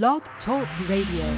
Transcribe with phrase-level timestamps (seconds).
[0.00, 1.28] Blog Talk Radio.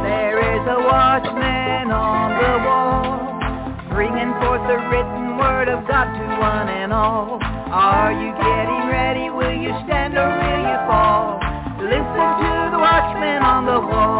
[0.00, 3.28] There is a watchman on the wall,
[3.92, 7.40] bringing forth the written word of God to one and all.
[7.42, 9.28] Are you getting ready?
[9.28, 11.36] Will you stand or will you fall?
[11.76, 14.19] Listen to the watchman on the wall.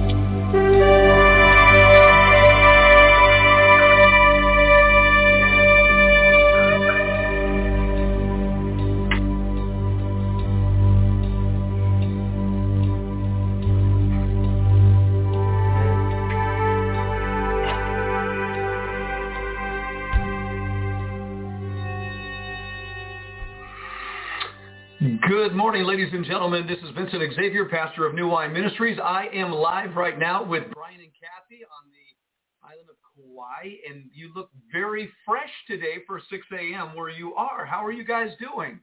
[26.51, 26.75] Gentlemen.
[26.75, 28.97] This is Vincent Xavier, pastor of New Wine Ministries.
[29.01, 34.09] I am live right now with Brian and Cathy on the island of Kauai, and
[34.13, 36.93] you look very fresh today for 6 a.m.
[36.93, 37.65] where you are.
[37.65, 38.81] How are you guys doing?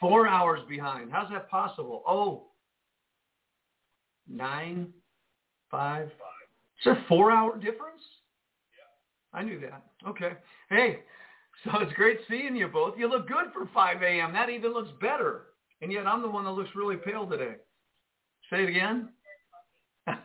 [0.00, 1.12] Four hours behind.
[1.12, 2.02] How's that possible?
[2.08, 2.44] Oh,
[4.26, 4.88] nine,
[5.70, 6.06] five.
[6.06, 8.00] Is there a four-hour difference?
[8.72, 9.38] Yeah.
[9.38, 9.82] I knew that.
[10.08, 10.32] Okay.
[10.70, 11.00] Hey,
[11.64, 12.94] so it's great seeing you both.
[12.98, 14.32] You look good for 5 a.m.
[14.32, 15.46] That even looks better.
[15.80, 17.54] And yet I'm the one that looks really pale today.
[18.50, 19.08] Say it again.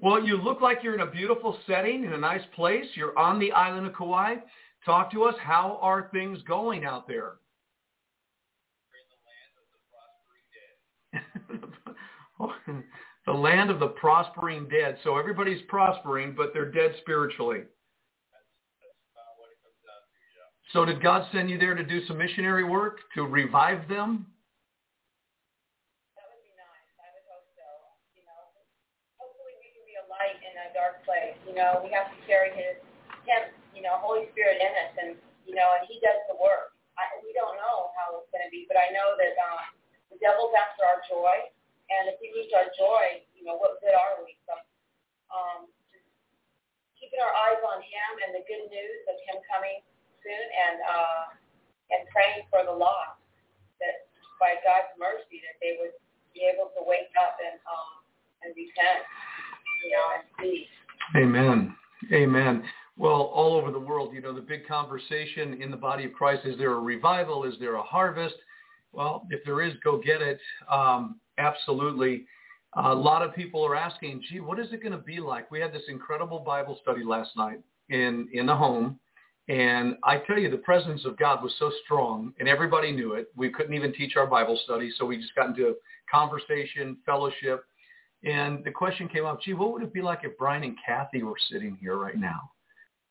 [0.00, 2.86] well, you look like you're in a beautiful setting, in a nice place.
[2.94, 4.36] You're on the island of Kauai.
[4.84, 5.34] Talk to us.
[5.40, 7.34] How are things going out there?
[11.12, 11.38] The land of
[12.38, 13.26] the prospering dead.
[13.26, 14.98] The land of the prospering dead.
[15.04, 17.62] So everybody's prospering, but they're dead spiritually.
[20.72, 24.26] So did God send you there to do some missionary work, to revive them?
[26.16, 26.88] That would be nice.
[26.98, 27.68] I would hope so.
[28.16, 28.40] You know,
[29.20, 31.36] hopefully we can be a light in a dark place.
[31.46, 32.80] You know, we have to carry His,
[33.28, 35.10] Him, you know, Holy Spirit in us, and
[35.46, 36.74] you know, and He does the work.
[36.98, 39.62] I, we don't know how it's going to be, but I know that um,
[40.14, 41.34] the devil's after our joy,
[41.90, 44.34] and if we lose our joy, you know, what good are we?
[44.46, 44.54] So,
[45.30, 46.06] um, just
[46.98, 49.82] keeping our eyes on Him and the good news of Him coming
[50.24, 51.22] soon, and uh,
[51.92, 53.20] and praying for the lost
[53.78, 54.08] that
[54.40, 55.94] by God's mercy that they would
[56.32, 58.02] be able to wake up and um,
[58.42, 59.04] and repent,
[59.84, 60.66] you know, and see.
[61.16, 61.76] Amen.
[62.12, 62.64] Amen.
[62.96, 66.42] Well, all over the world, you know, the big conversation in the body of Christ,
[66.44, 67.44] is there a revival?
[67.44, 68.36] Is there a harvest?
[68.92, 70.38] Well, if there is, go get it.
[70.70, 72.26] Um, absolutely.
[72.76, 75.50] a lot of people are asking, gee, what is it going to be like?
[75.50, 78.98] We had this incredible Bible study last night in, in the home.
[79.48, 83.30] And I tell you, the presence of God was so strong, and everybody knew it.
[83.36, 85.74] We couldn't even teach our Bible study, so we just got into a
[86.10, 87.64] conversation, fellowship.
[88.24, 91.22] And the question came up, gee, what would it be like if Brian and Cathy
[91.22, 92.50] were sitting here right now?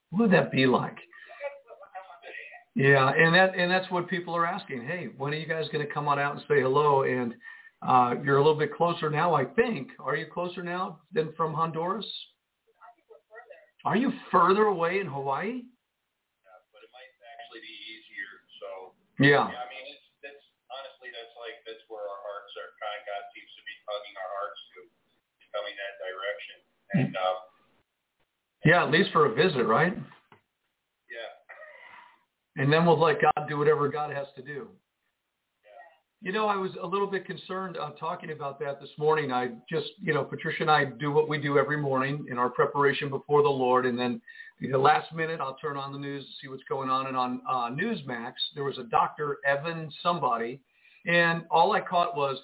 [0.09, 0.97] What would that be like?
[2.75, 4.83] Yeah, and that and that's what people are asking.
[4.83, 7.03] Hey, when are you guys going to come on out and say hello?
[7.03, 7.35] And
[7.87, 9.89] uh, you're a little bit closer now, I think.
[9.99, 12.07] Are you closer now than from Honduras?
[13.85, 15.61] Are you further away in Hawaii?
[19.23, 19.47] Yeah.
[19.47, 22.69] yeah, I mean, it's that's honestly that's like that's where our hearts are.
[22.75, 24.79] Kind of God seems to be tugging our hearts to
[25.55, 26.57] coming that direction.
[26.93, 27.37] And um,
[28.67, 29.95] Yeah, at least for a visit, right?
[31.07, 31.31] yeah,
[32.59, 34.67] And then we'll let God do whatever God has to do.
[36.23, 39.33] You know, I was a little bit concerned uh, talking about that this morning.
[39.33, 42.49] I just, you know, Patricia and I do what we do every morning in our
[42.49, 44.21] preparation before the Lord, and then
[44.61, 47.07] the last minute I'll turn on the news to see what's going on.
[47.07, 50.61] And on uh, Newsmax, there was a doctor, Evan somebody,
[51.05, 52.37] and all I caught was,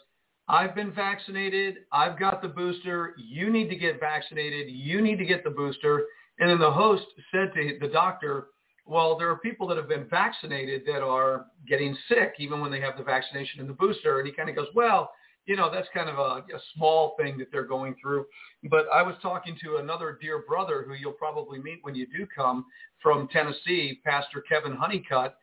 [0.50, 1.76] I've been vaccinated.
[1.94, 3.16] I've got the booster.
[3.18, 4.68] You need to get vaccinated.
[4.70, 6.04] You need to get the booster.
[6.40, 8.48] And then the host said to the doctor,
[8.90, 12.82] well, there are people that have been vaccinated that are getting sick even when they
[12.82, 14.18] have the vaccination and the booster.
[14.18, 15.12] And he kind of goes, well,
[15.46, 18.26] you know, that's kind of a, a small thing that they're going through.
[18.70, 22.26] But I was talking to another dear brother who you'll probably meet when you do
[22.36, 22.66] come
[23.02, 25.36] from Tennessee, Pastor Kevin Honeycutt.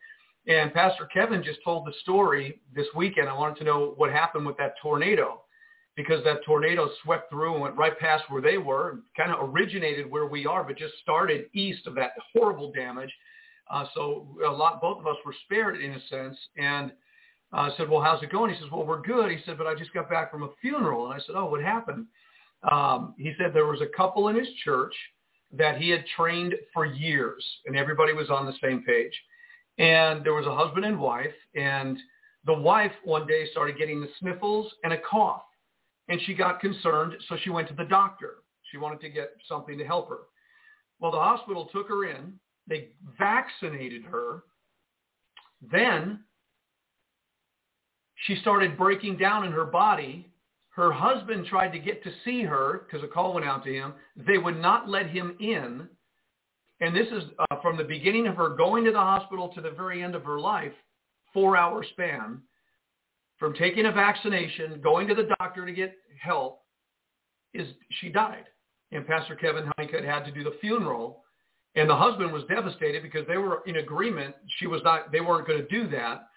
[0.47, 3.29] And Pastor Kevin just told the story this weekend.
[3.29, 5.41] I wanted to know what happened with that tornado
[5.97, 10.09] because that tornado swept through and went right past where they were, kind of originated
[10.09, 13.11] where we are, but just started east of that horrible damage.
[13.69, 16.37] Uh, so a lot, both of us were spared in a sense.
[16.57, 16.91] And
[17.51, 18.53] I uh, said, well, how's it going?
[18.53, 19.31] He says, well, we're good.
[19.31, 21.05] He said, but I just got back from a funeral.
[21.05, 22.07] And I said, oh, what happened?
[22.69, 24.93] Um, he said there was a couple in his church
[25.53, 29.13] that he had trained for years, and everybody was on the same page.
[29.77, 31.97] And there was a husband and wife, and
[32.45, 35.43] the wife one day started getting the sniffles and a cough,
[36.09, 38.37] and she got concerned, so she went to the doctor.
[38.71, 40.19] She wanted to get something to help her.
[40.99, 42.33] Well, the hospital took her in,
[42.67, 44.43] they vaccinated her.
[45.71, 46.19] Then
[48.25, 50.29] she started breaking down in her body.
[50.69, 53.93] Her husband tried to get to see her because a call went out to him.
[54.15, 55.87] They would not let him in.
[56.79, 59.71] And this is uh, from the beginning of her going to the hospital to the
[59.71, 60.73] very end of her life,
[61.33, 62.41] four hour span,
[63.39, 66.61] from taking a vaccination, going to the doctor to get help,
[67.53, 67.67] is
[67.99, 68.45] she died.
[68.91, 71.23] And Pastor Kevin Honeycutt had to do the funeral
[71.77, 74.35] and the husband was devastated because they were in agreement.
[74.57, 76.27] She was not, they weren't going to do that.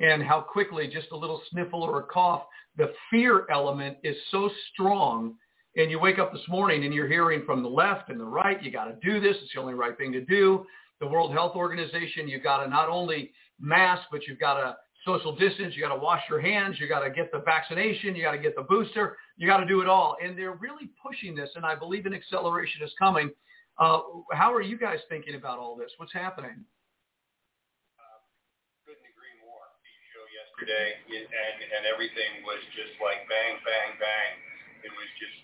[0.00, 2.42] And how quickly just a little sniffle or a cough,
[2.76, 5.34] the fear element is so strong.
[5.76, 8.60] And you wake up this morning and you're hearing from the left and the right,
[8.60, 9.36] you got to do this.
[9.40, 10.66] It's the only right thing to do.
[11.00, 13.30] The World Health Organization, you got to not only
[13.60, 15.76] mask, but you've got to social distance.
[15.76, 16.76] You got to wash your hands.
[16.80, 18.16] You got to get the vaccination.
[18.16, 19.16] You got to get the booster.
[19.36, 20.16] You got to do it all.
[20.20, 21.50] And they're really pushing this.
[21.54, 23.30] And I believe an acceleration is coming.
[23.78, 25.94] Uh, how are you guys thinking about all this?
[26.02, 26.66] What's happening?
[27.94, 28.18] Uh,
[28.82, 29.62] couldn't agree more.
[29.86, 34.32] The show yesterday, and and everything was just like bang, bang, bang.
[34.82, 35.38] It was just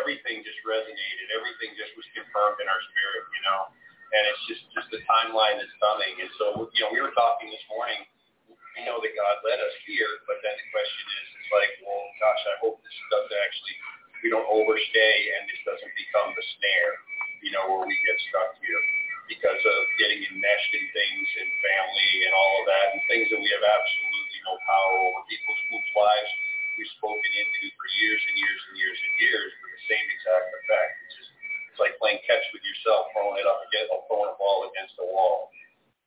[0.00, 1.28] everything just resonated.
[1.36, 3.68] Everything just was confirmed in our spirit, you know.
[4.16, 6.24] And it's just just the timeline that's coming.
[6.24, 8.00] And so, you know, we were talking this morning.
[8.48, 12.00] We know that God led us here, but then the question is, it's like, well,
[12.16, 13.76] gosh, I hope this doesn't actually,
[14.22, 16.94] we don't overstay and this doesn't become the snare
[17.42, 18.82] you know, where we get stuck here
[19.28, 23.38] because of getting enmeshed in things and family and all of that and things that
[23.38, 25.20] we have absolutely no power over.
[25.28, 26.32] People's whose lives
[26.80, 30.48] we've spoken into for years and years and years and years for the same exact
[30.64, 30.92] effect.
[31.04, 31.30] It's just
[31.68, 35.04] it's like playing catch with yourself, throwing it up against throwing a ball against the
[35.04, 35.52] wall,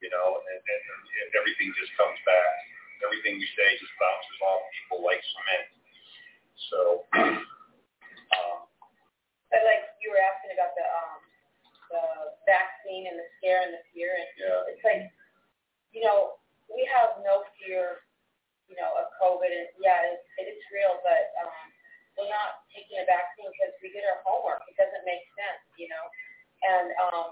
[0.02, 0.82] you know, and, and,
[1.22, 2.54] and everything just comes back.
[3.06, 5.66] Everything you say just bounces off people like cement.
[6.70, 6.80] So
[8.38, 8.58] um,
[9.54, 11.22] I like you were asking about the um,
[11.92, 12.04] the
[12.48, 14.70] vaccine and the scare and the fear, and yeah.
[14.72, 15.12] it's like,
[15.92, 16.40] you know,
[16.72, 18.08] we have no fear,
[18.72, 21.68] you know, of COVID, and yeah, it, it is real, but um,
[22.16, 24.64] we're not taking a vaccine because we did our homework.
[24.72, 26.04] It doesn't make sense, you know,
[26.64, 27.28] and um,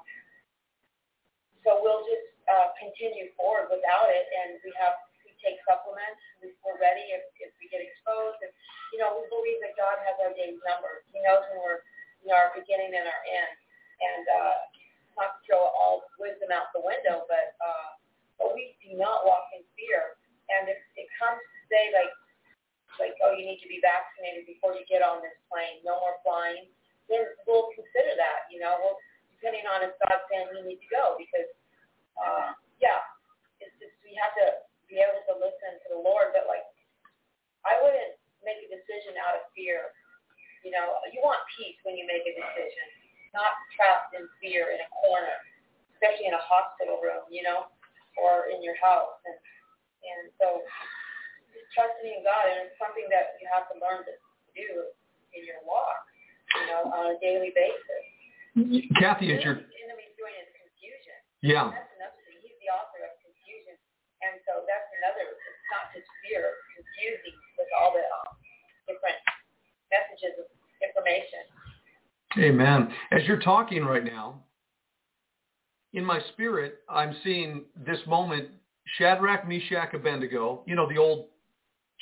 [1.63, 6.19] so we'll just uh, continue forward without it, and we have we take supplements.
[6.63, 8.51] We're ready if, if we get exposed, and
[8.91, 11.07] you know, we believe that God has our days numbered.
[11.15, 11.83] He knows when we're
[12.23, 13.55] you know, our beginning and our end
[13.99, 14.57] and uh,
[15.19, 17.89] not to throw all wisdom out the window, but uh,
[18.39, 20.15] but we do not walk in fear.
[20.47, 22.11] And if it comes to say like
[22.97, 26.17] like oh you need to be vaccinated before you get on this plane, no more
[26.23, 26.67] flying,
[27.11, 28.47] then we'll consider that.
[28.47, 28.99] You know, we'll
[29.35, 31.49] depending on if God's saying we need to go because
[32.19, 33.03] uh, yeah,
[33.59, 36.31] it's just we have to be able to listen to the Lord.
[36.31, 36.65] But like
[37.67, 39.91] I wouldn't make a decision out of fear.
[40.63, 42.87] You know, you want peace when you make a decision
[43.33, 45.37] not trapped in fear in a corner,
[45.95, 47.69] especially in a hospital room, you know,
[48.17, 49.21] or in your house.
[49.25, 49.37] And
[49.99, 50.63] and so
[51.53, 54.13] just trusting in God, and it's something that you have to learn to
[54.55, 54.89] do
[55.35, 56.07] in your walk,
[56.55, 58.03] you know, on a daily basis.
[58.97, 61.17] Cathy, is your enemy's doing is confusion.
[61.45, 61.69] Yeah.
[61.69, 62.41] That's another thing.
[62.41, 63.77] He's the author of confusion,
[64.25, 65.23] and so that's another.
[65.29, 68.33] It's not just fear, confusing with all the um,
[68.89, 69.19] different
[69.91, 70.45] messages of
[70.81, 71.39] information.
[72.37, 72.93] Amen.
[73.11, 74.43] As you're talking right now,
[75.93, 78.49] in my spirit, I'm seeing this moment,
[78.97, 81.27] Shadrach, Meshach, Abednego, you know, the old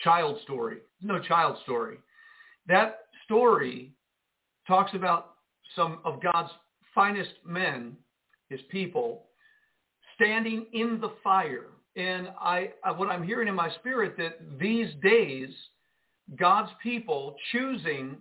[0.03, 0.77] child story.
[1.01, 1.98] no child story.
[2.67, 3.94] That story
[4.67, 5.36] talks about
[5.75, 6.51] some of God's
[6.94, 7.96] finest men,
[8.50, 9.24] his people,
[10.15, 11.67] standing in the fire.
[11.96, 15.50] And I, what I'm hearing in my spirit that these days,
[16.36, 18.17] God's people choosing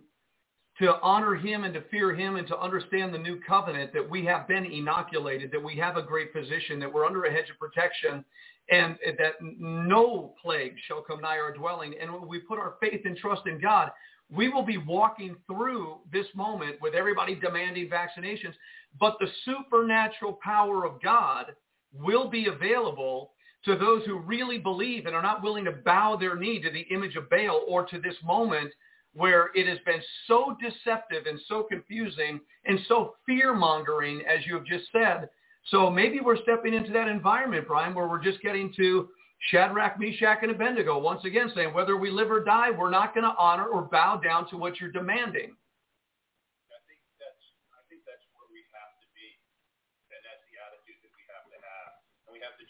[0.78, 4.24] to honor him and to fear him and to understand the new covenant that we
[4.26, 7.58] have been inoculated, that we have a great position, that we're under a hedge of
[7.58, 8.24] protection,
[8.70, 11.94] and that no plague shall come nigh our dwelling.
[12.00, 13.90] And when we put our faith and trust in God,
[14.30, 18.54] we will be walking through this moment with everybody demanding vaccinations,
[18.98, 21.54] but the supernatural power of God
[21.92, 23.30] will be available
[23.66, 26.86] to those who really believe and are not willing to bow their knee to the
[26.94, 28.72] image of Baal or to this moment
[29.12, 34.64] where it has been so deceptive and so confusing and so fear-mongering, as you have
[34.64, 35.28] just said.
[35.70, 39.08] So maybe we're stepping into that environment, Brian, where we're just getting to
[39.50, 43.24] Shadrach, Meshach, and Abednego once again saying, whether we live or die, we're not going
[43.24, 45.56] to honor or bow down to what you're demanding.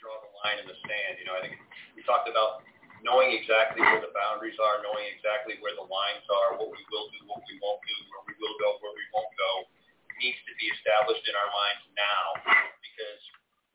[0.06, 1.12] draw the line in the sand.
[1.20, 1.56] You know, I think
[1.96, 2.64] we talked about
[3.04, 7.08] knowing exactly where the boundaries are, knowing exactly where the lines are, what we will
[7.12, 9.68] do, what we won't do, where we will go, where we won't go,
[10.18, 12.26] needs to be established in our minds now.
[12.80, 13.22] Because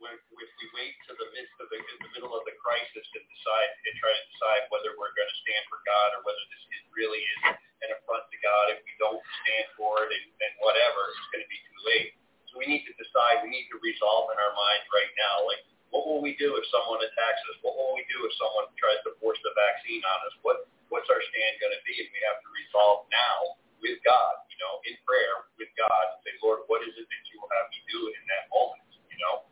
[0.01, 3.23] when, if we wait to the midst of the, the middle of the crisis and
[3.29, 6.63] decide and try to decide whether we're going to stand for God or whether this
[6.73, 10.53] is really is an affront to God, if we don't stand for it and, and
[10.61, 12.09] whatever, it's going to be too late.
[12.49, 13.45] So we need to decide.
[13.45, 15.63] We need to resolve in our minds right now, like
[16.01, 17.62] what will we do if someone attacks us?
[17.62, 20.34] What will we do if someone tries to force the vaccine on us?
[20.41, 21.93] What what's our stand going to be?
[22.01, 26.20] And we have to resolve now with God, you know, in prayer with God, and
[26.25, 28.81] say, Lord, what is it that you will have me do in that moment,
[29.13, 29.46] you know?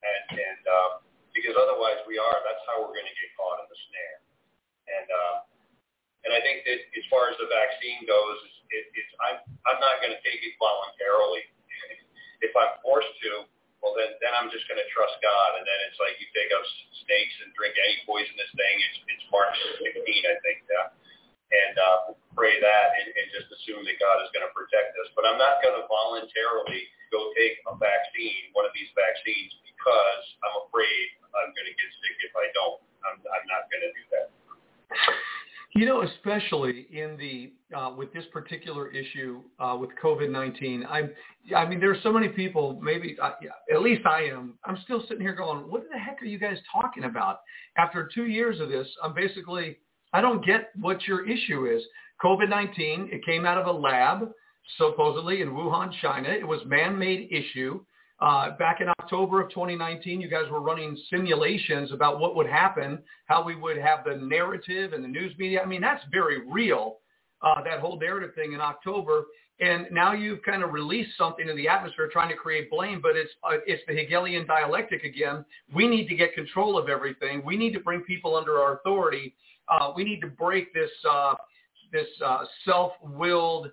[0.00, 0.92] And and um,
[1.36, 4.18] because otherwise we are, that's how we're going to get caught in the snare.
[4.88, 5.36] And uh,
[6.28, 8.38] and I think that as far as the vaccine goes,
[8.70, 11.48] it, it's I'm I'm not going to take it voluntarily.
[12.42, 13.46] If I'm forced to,
[13.80, 15.50] well then then I'm just going to trust God.
[15.58, 16.62] And then it's like you take up
[17.08, 18.74] snakes and drink any poisonous thing.
[18.86, 20.88] It's it's March 16, I think, yeah.
[21.52, 21.98] And uh,
[22.32, 25.12] pray that and, and just assume that God is going to protect us.
[25.12, 30.24] But I'm not going to voluntarily go take a vaccine, one of these vaccines, because
[30.40, 32.80] I'm afraid I'm going to get sick if I don't.
[33.04, 34.26] I'm, I'm not going to do that.
[35.76, 36.00] You know,
[36.42, 41.10] especially in the uh, with this particular issue uh, with COVID-19, I'm,
[41.56, 42.78] I mean, there are so many people.
[42.82, 43.32] Maybe uh,
[43.72, 44.54] at least I am.
[44.64, 47.40] I'm still sitting here going, "What the heck are you guys talking about?"
[47.76, 49.78] After two years of this, I'm basically,
[50.12, 51.82] I don't get what your issue is.
[52.22, 54.30] COVID-19, it came out of a lab,
[54.78, 56.28] supposedly in Wuhan, China.
[56.28, 57.80] It was man-made issue.
[58.22, 63.00] Uh, back in October of 2019, you guys were running simulations about what would happen,
[63.26, 65.60] how we would have the narrative and the news media.
[65.60, 66.98] I mean, that's very real,
[67.42, 69.24] uh, that whole narrative thing in October.
[69.58, 73.16] And now you've kind of released something in the atmosphere trying to create blame, but
[73.16, 75.44] it's, uh, it's the Hegelian dialectic again.
[75.74, 77.42] We need to get control of everything.
[77.44, 79.34] We need to bring people under our authority.
[79.68, 81.34] Uh, we need to break this, uh,
[81.92, 83.72] this uh, self-willed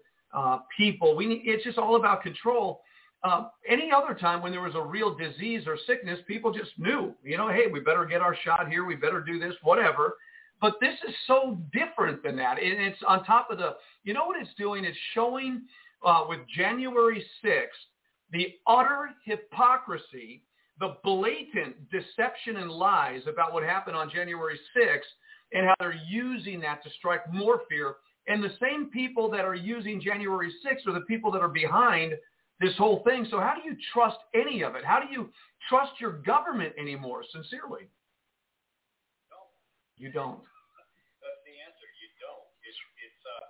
[0.75, 1.15] people.
[1.15, 2.81] We need, it's just all about control.
[3.21, 7.13] Uh, any other time when there was a real disease or sickness, people just knew,
[7.23, 8.85] you know, hey, we better get our shot here.
[8.85, 10.15] We better do this, whatever.
[10.61, 12.59] But this is so different than that.
[12.59, 14.85] And it's on top of the, you know what it's doing?
[14.85, 15.63] It's showing
[16.05, 17.67] uh, with January 6th
[18.31, 20.43] the utter hypocrisy,
[20.79, 24.99] the blatant deception and lies about what happened on January 6th
[25.51, 27.95] and how they're using that to strike more fear.
[28.27, 32.13] And the same people that are using January 6th are the people that are behind
[32.59, 33.23] this whole thing.
[33.31, 34.83] So how do you trust any of it?
[34.83, 35.31] How do you
[35.71, 37.87] trust your government anymore, sincerely?
[39.31, 39.39] No.
[39.95, 40.43] You don't.
[41.23, 41.87] That's the answer.
[41.87, 42.47] You don't.
[42.67, 43.47] It's, it's uh,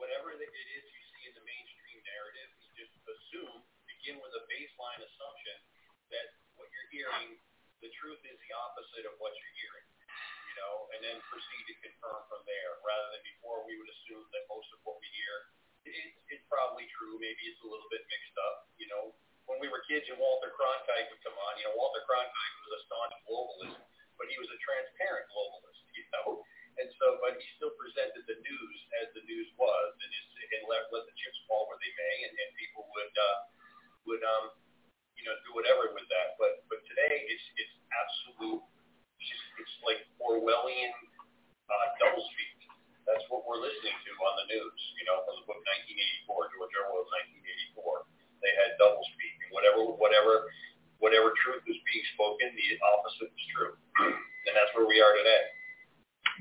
[0.00, 3.60] whatever it is you see in the mainstream narrative, you just assume,
[4.00, 5.56] begin with a baseline assumption
[6.08, 7.36] that what you're hearing,
[7.84, 9.86] the truth is the opposite of what you're hearing.
[10.48, 14.24] You know, and then proceed to confirm from there, rather than before we would assume
[14.32, 15.52] that most of what we hear
[15.86, 17.14] it, it's probably true.
[17.22, 18.56] Maybe it's a little bit mixed up.
[18.78, 19.14] You know,
[19.46, 22.78] when we were kids and Walter Cronkite would come on, you know, Walter Cronkite was
[22.78, 23.82] a staunch globalist,
[24.14, 26.46] but he was a transparent globalist, you know.
[26.78, 30.70] And so, but he still presented the news as the news was, and, just, and
[30.70, 33.38] let let the chips fall where they may, and, and people would uh,
[34.06, 34.54] would um,
[35.18, 36.38] you know do whatever with that.
[36.38, 38.60] But but today it's it's absolute,
[39.18, 40.94] it's, just, it's like Orwellian
[41.66, 42.54] uh, doublespeak
[43.06, 45.62] that's what we're listening to on the news, you know, from the book
[46.26, 47.06] 1984, George Orwell's
[47.78, 48.02] 1984.
[48.42, 50.50] They had double speak, and whatever, whatever,
[50.98, 53.72] whatever truth was being spoken, the opposite was true,
[54.46, 55.44] and that's where we are today.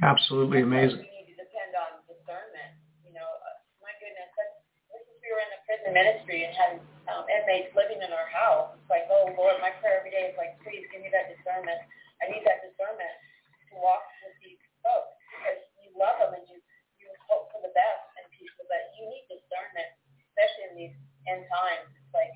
[0.04, 1.02] Absolutely That's why amazing.
[1.06, 2.72] We need to depend on discernment.
[3.08, 4.58] You know, uh, my goodness, that's,
[4.92, 6.72] this is we were in the prison ministry and had
[7.14, 8.76] um, inmates living in our house.
[8.76, 11.80] It's like, oh Lord, my prayer every day is like, please give me that discernment.
[12.20, 13.16] I need that discernment
[13.72, 16.60] to walk with these folks because you love them and you
[17.00, 19.90] you hope for the best in people, but you need discernment,
[20.30, 20.96] especially in these
[21.30, 21.90] end times.
[21.98, 22.34] It's like,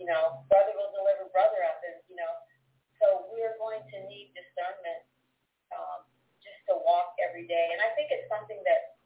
[0.00, 2.32] you know, brother will deliver brother up, and you know,
[2.98, 5.02] so we're going to need discernment
[5.72, 6.04] um,
[6.42, 7.70] just to walk every day.
[7.72, 8.98] And I think it's something that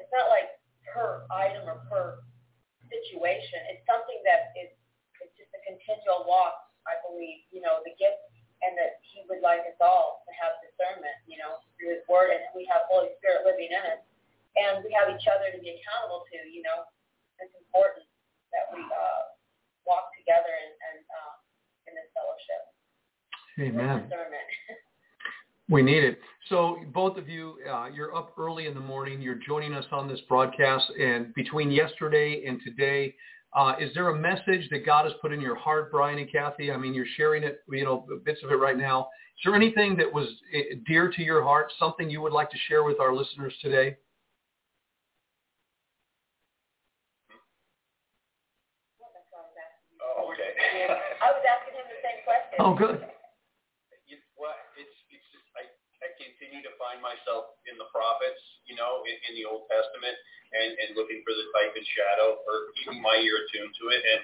[0.00, 0.56] it's not like
[0.88, 2.24] per item or per
[2.88, 3.60] situation.
[3.72, 4.72] It's something that is
[5.22, 6.54] it's just a continual walk.
[6.86, 8.22] I believe, you know, the gift
[8.62, 12.30] and that He would like us all to have discernment, you know, through His Word,
[12.32, 14.02] and we have Holy Spirit living in us,
[14.56, 16.38] and we have each other to be accountable to.
[16.46, 16.86] You know,
[17.42, 18.06] it's important
[18.54, 19.36] that we uh,
[19.86, 21.34] walk together and, and uh,
[21.88, 22.62] in this fellowship.
[23.62, 24.08] Amen.
[24.08, 24.46] Discernment.
[25.68, 26.20] We need it.
[26.48, 29.20] So both of you, uh, you're up early in the morning.
[29.20, 33.14] You're joining us on this broadcast, and between yesterday and today,
[33.56, 36.70] uh, is there a message that God has put in your heart, Brian and Cathy?
[36.70, 39.08] I mean, you're sharing it, you know, bits of it right now.
[39.36, 42.58] Is there anything that was uh, dear to your heart, something you would like to
[42.68, 43.96] share with our listeners today?
[49.12, 50.00] That's what I was asking you.
[50.04, 50.52] Oh, okay.
[51.24, 52.56] I was asking him the same question.
[52.60, 53.08] Oh, good.
[54.04, 55.64] you, well, it's it's just I
[56.04, 60.16] I continue to find myself in the prophets, you know, in, in the Old Testament,
[60.54, 64.02] and and looking for the type and shadow, or keeping my ear attuned to it,
[64.02, 64.22] and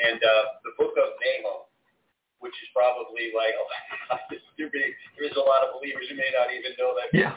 [0.00, 1.66] and uh, the book of Nahum,
[2.38, 3.54] which is probably like
[4.58, 7.10] there be- there is a lot of believers who may not even know that.
[7.10, 7.34] Yeah.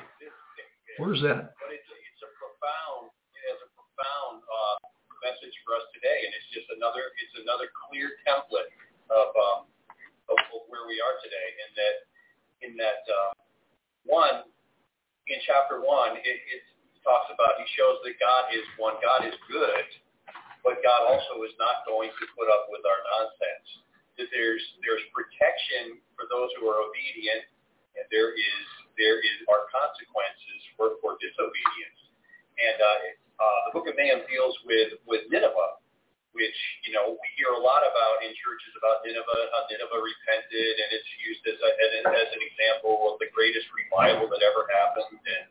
[1.01, 1.57] Where's that?
[1.57, 4.75] But it's it's a profound it has a profound uh,
[5.25, 8.69] message for us today, and it's just another it's another clear template
[9.09, 9.59] of um,
[10.29, 11.47] of, of where we are today.
[11.65, 11.95] In that
[12.61, 13.31] in that uh,
[14.05, 14.47] one
[15.27, 16.63] in chapter one, it, it
[17.03, 19.87] talks about he shows that God is one, God is good,
[20.63, 23.67] but God also is not going to put up with our nonsense.
[24.17, 27.43] That there's there's protection for those who are obedient,
[27.99, 31.99] and there is there is are consequences for, for disobedience.
[32.61, 32.97] And uh,
[33.41, 35.81] uh, the book of Nahum deals with with Nineveh,
[36.37, 40.73] which you know we hear a lot about in churches about Nineveh, how Nineveh repented,
[40.77, 45.17] and it's used as a, as an example of the greatest revival that ever happened.
[45.17, 45.49] And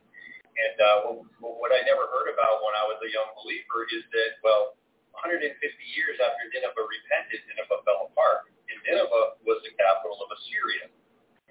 [0.52, 0.96] and uh,
[1.40, 4.76] what, what I never heard about when I was a young believer is that well,
[5.16, 5.48] 150
[5.96, 10.92] years after Nineveh repented, Nineveh fell apart, and Nineveh was the capital of Assyria.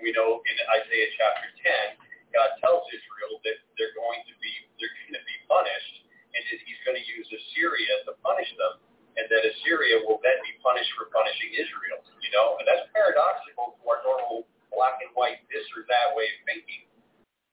[0.01, 1.49] We know in Isaiah chapter
[1.97, 5.95] 10, God tells Israel that they're going to be they're going to be punished,
[6.33, 8.81] and that He's going to use Assyria to punish them,
[9.17, 12.01] and that Assyria will then be punished for punishing Israel.
[12.21, 16.25] You know, and that's paradoxical to our normal black and white this or that way
[16.25, 16.87] of thinking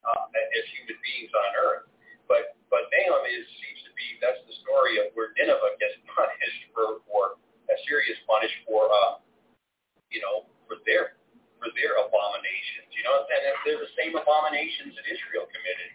[0.05, 1.85] uh, as human beings on earth.
[2.31, 6.63] But but Nahum is seems to be that's the story of where Nineveh gets punished
[6.75, 9.23] for for Assyria is punished for uh,
[10.13, 11.19] you know for their
[11.59, 12.91] for their abominations.
[12.95, 15.91] You know, and they're the same abominations that Israel committed.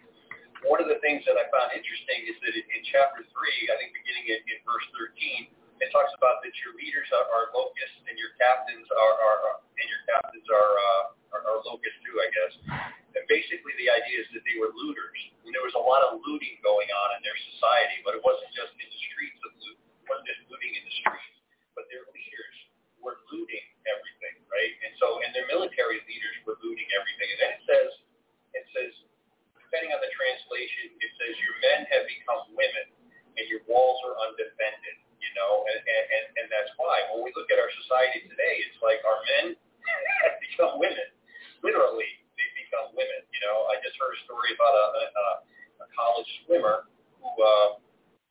[0.64, 3.92] One of the things that I found interesting is that in, chapter three, I think
[3.92, 5.52] beginning in, in verse thirteen,
[5.84, 9.60] it talks about that your leaders are, are locusts and your captains are, are are-
[9.76, 11.02] and your captains are, uh,
[11.34, 12.52] are are locusts too, I guess.
[13.14, 16.22] And basically, the idea is that they were looters, and there was a lot of
[16.22, 17.98] looting going on in their society.
[18.06, 19.78] But it wasn't just in the streets of loot.
[19.78, 21.38] It wasn't just looting in the streets,
[21.74, 22.56] but their leaders
[23.02, 24.74] were looting everything, right?
[24.86, 27.28] And so, and their military leaders were looting everything.
[27.34, 27.90] And then it says,
[28.54, 28.92] it says,
[29.58, 32.86] depending on the translation, it says your men have become women,
[33.34, 34.96] and your walls are undefended.
[35.22, 38.76] You know, and and, and that's why when we look at our society today, it's
[38.84, 39.56] like our men
[40.28, 41.08] have become women,
[41.64, 43.24] literally they've become women.
[43.32, 45.26] You know, I just heard a story about a a,
[45.82, 46.86] a college swimmer
[47.18, 47.32] who.
[47.32, 47.80] Uh,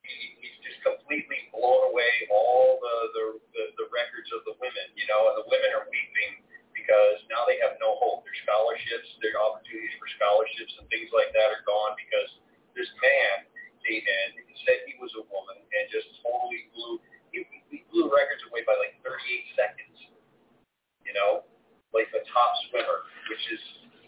[0.03, 3.23] he, he's just completely blown away all the, the,
[3.55, 6.43] the, the records of the women, you know, and the women are weeping
[6.75, 8.27] because now they have no hope.
[8.27, 12.29] Their scholarships, their opportunities for scholarships and things like that are gone because
[12.75, 13.47] this man
[13.87, 16.99] came in and said he was a woman and just totally blew,
[17.31, 19.23] he, he blew records away by like 38
[19.55, 19.97] seconds,
[21.07, 21.47] you know,
[21.93, 23.61] like the top swimmer, which is,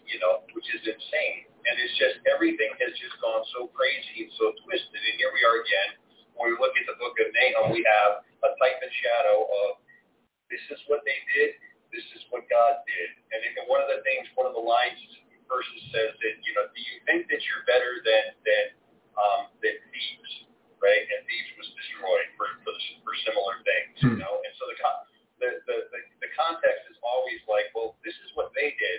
[0.06, 1.46] you know, which is insane.
[1.66, 5.00] And it's just everything has just gone so crazy and so twisted.
[5.02, 5.98] And here we are again.
[6.38, 9.82] When we look at the book of Nahum, we have a type and shadow of
[10.52, 11.58] this is what they did,
[11.90, 13.08] this is what God did.
[13.34, 14.98] And one of the things, one of the lines
[15.50, 18.64] verses says that, you know, do you think that you're better than than
[19.18, 20.32] um, than Thebes,
[20.82, 21.02] right?
[21.06, 22.72] And Thebes was destroyed for for,
[23.02, 24.22] for similar things, you Hmm.
[24.22, 24.34] know.
[24.42, 24.76] And so the,
[25.38, 28.98] the, the, the, the context is always like, well, this is what they did,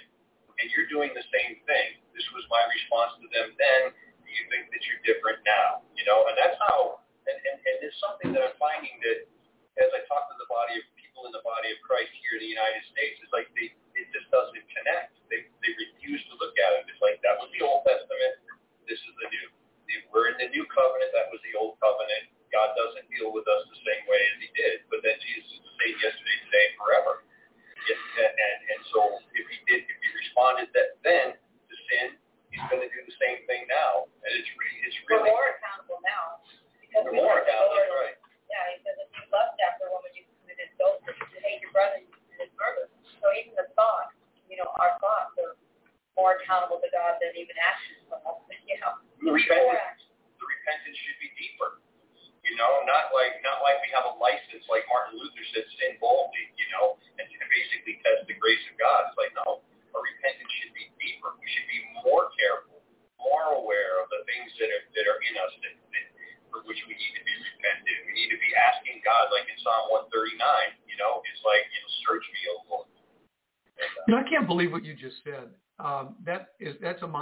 [0.61, 1.87] and you're doing the same thing.
[2.13, 3.81] This was my response to them then,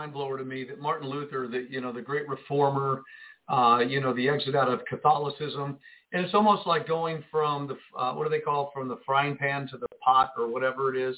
[0.05, 0.63] mind blower to me.
[0.63, 3.01] That Martin Luther, the you know the great reformer,
[3.49, 5.77] uh, you know the exit out of Catholicism,
[6.13, 9.35] and it's almost like going from the uh, what do they call from the frying
[9.37, 11.15] pan to the pot or whatever it is.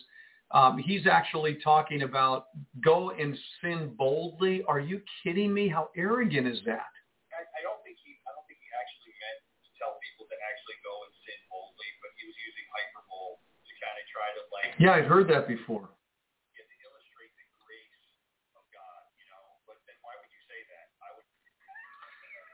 [0.51, 2.47] Um, he's actually talking about
[2.79, 4.63] go and sin boldly.
[4.67, 5.67] Are you kidding me?
[5.67, 6.87] How arrogant is that?
[7.35, 10.37] I, I don't think he I don't think he actually meant to tell people to
[10.47, 14.41] actually go and sin boldly, but he was using hyperbole to kind of try to
[14.55, 15.91] like Yeah, I've heard that before.
[16.55, 18.07] get to illustrate the grace
[18.55, 19.43] of God, you know.
[19.67, 20.85] But then why would you say that?
[21.03, 21.27] I would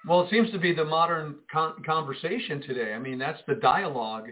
[0.08, 2.94] Well, it seems to be the modern con- conversation today.
[2.94, 4.30] I mean, that's the dialogue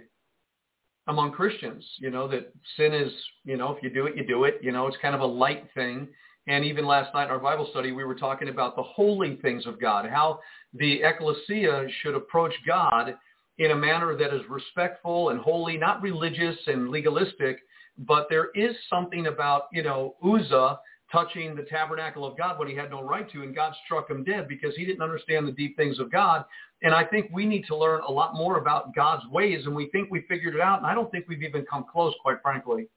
[1.08, 3.12] among Christians, you know, that sin is,
[3.44, 4.60] you know, if you do it, you do it.
[4.62, 6.08] You know, it's kind of a light thing.
[6.48, 9.66] And even last night in our Bible study, we were talking about the holy things
[9.66, 10.40] of God, how
[10.74, 13.16] the ecclesia should approach God
[13.58, 17.60] in a manner that is respectful and holy, not religious and legalistic,
[17.98, 20.80] but there is something about, you know, Uzzah
[21.12, 24.24] touching the tabernacle of God when he had no right to, and God struck him
[24.24, 26.46] dead because he didn't understand the deep things of God.
[26.84, 29.90] And I think we need to learn a lot more about God's ways, and we
[29.90, 32.88] think we figured it out, and I don't think we've even come close, quite frankly.
[32.88, 32.90] we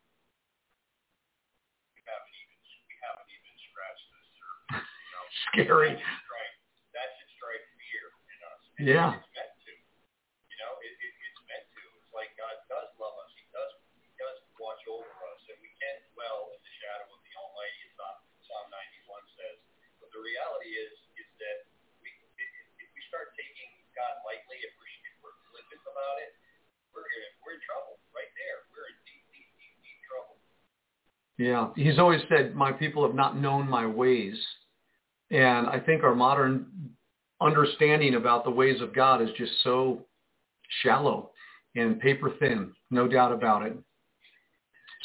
[2.09, 2.57] haven't even
[2.89, 5.25] we haven't even scratched the surface, you know.
[5.53, 5.93] Scary.
[5.93, 6.57] That should strike
[6.97, 8.61] that should strike fear in us.
[8.79, 9.21] And Yeah.
[9.21, 9.73] It's meant to.
[9.75, 11.83] You know, it, it, it's meant to.
[12.01, 13.29] It's like God does love us.
[13.37, 13.69] He does
[14.01, 17.85] he does watch over us and we can dwell in the shadow of the Almighty
[17.85, 18.17] as Psalm,
[18.49, 19.61] Psalm ninety one says.
[20.01, 21.69] But the reality is is that
[22.01, 22.09] we
[22.41, 22.49] if,
[22.81, 26.33] if we start taking God lightly, if we're if we're flippant about it,
[26.95, 28.67] we're in we're in trouble right there.
[28.75, 30.39] We're in deep, deep, deep, deep trouble.
[31.39, 34.37] Yeah, he's always said, "My people have not known my ways,"
[35.31, 36.67] and I think our modern
[37.41, 40.05] understanding about the ways of God is just so
[40.83, 41.31] shallow
[41.77, 43.77] and paper thin, no doubt about it.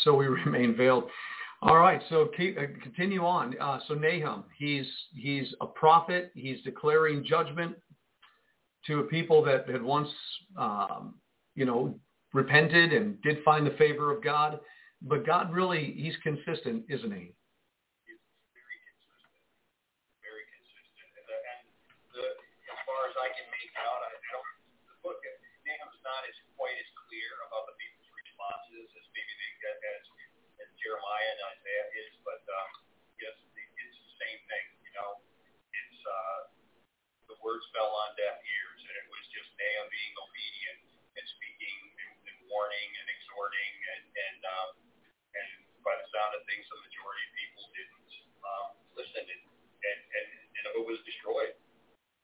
[0.04, 1.06] So we remain veiled.
[1.62, 3.56] All right, so keep, uh, continue on.
[3.60, 6.32] Uh, so Nahum, he's he's a prophet.
[6.34, 7.76] He's declaring judgment
[8.88, 10.10] to a people that had once,
[10.58, 11.15] um,
[11.56, 12.00] you know,
[12.34, 14.60] repented and did find the favor of God.
[15.01, 17.31] But God really, he's consistent, isn't he?
[18.51, 19.31] very consistent,
[20.19, 21.07] very consistent.
[21.15, 21.59] And, the, and
[22.19, 22.25] the,
[22.75, 24.49] as far as I can make out, I, I don't.
[24.91, 25.19] The book
[25.63, 29.33] Nahum's not as quite as clear about the people's responses as maybe
[29.69, 30.03] as,
[30.65, 32.69] as Jeremiah and Isaiah is, but um,
[33.19, 34.65] yes, it's the same thing.
[34.83, 35.12] You know,
[35.71, 36.39] it's uh,
[37.31, 40.79] the words fell on deaf ears, and it was just Nahum being obedient
[41.15, 44.69] and speaking and, and warning and exhorting and and um,
[46.27, 48.12] the of things, the majority of people didn't
[48.43, 48.67] um,
[48.99, 49.41] listen, and,
[49.88, 51.55] and and Nineveh was destroyed.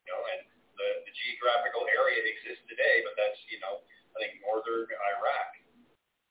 [0.03, 0.41] You know, and
[0.75, 3.79] the, the geographical area exists today, but that's you know,
[4.13, 5.49] I think northern Iraq,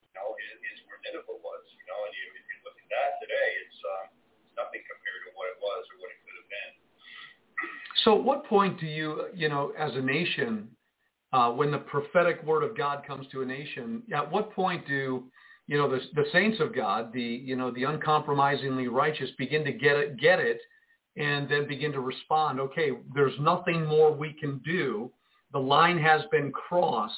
[0.04, 1.64] you know, is, is where Nineveh was.
[1.80, 4.06] You know, and you, if you look at that today, it's um,
[4.44, 6.72] it's nothing compared to what it was or what it could have been.
[8.04, 10.68] So at what point do you, you know, as a nation,
[11.32, 15.24] uh, when the prophetic word of God comes to a nation, at what point do,
[15.66, 19.72] you know, the, the saints of God, the, you know, the uncompromisingly righteous begin to
[19.72, 20.60] get it, get it,
[21.16, 25.10] and then begin to respond, okay, there's nothing more we can do.
[25.52, 27.14] The line has been crossed.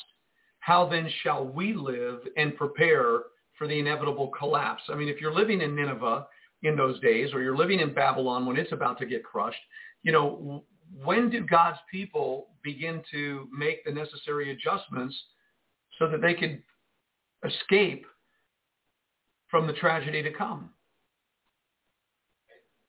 [0.61, 3.20] How then shall we live and prepare
[3.56, 4.82] for the inevitable collapse?
[4.88, 6.26] I mean, if you're living in Nineveh
[6.62, 9.59] in those days, or you're living in Babylon when it's about to get crushed,
[10.02, 10.64] you know,
[11.02, 15.16] when do God's people begin to make the necessary adjustments
[15.98, 16.62] so that they could
[17.44, 18.06] escape
[19.57, 20.69] from the tragedy to come?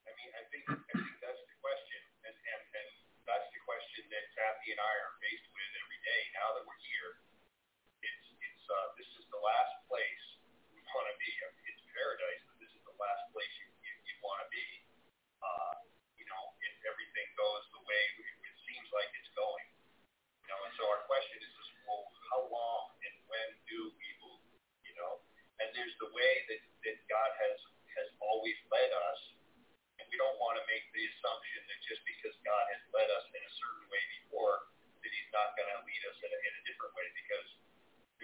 [0.04, 2.88] I mean, I think, I think that's the question, and, and, and
[3.24, 6.84] that's the question that Cathy and I are faced with every day now that we're
[6.92, 7.24] here.
[8.04, 9.78] It's, it's, uh, this is the last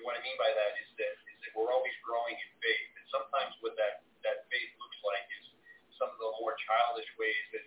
[0.04, 3.06] what I mean by that is that is that we're always growing in faith, and
[3.13, 5.46] sometimes what that that faith looks like is
[6.02, 7.65] some of the more childish ways and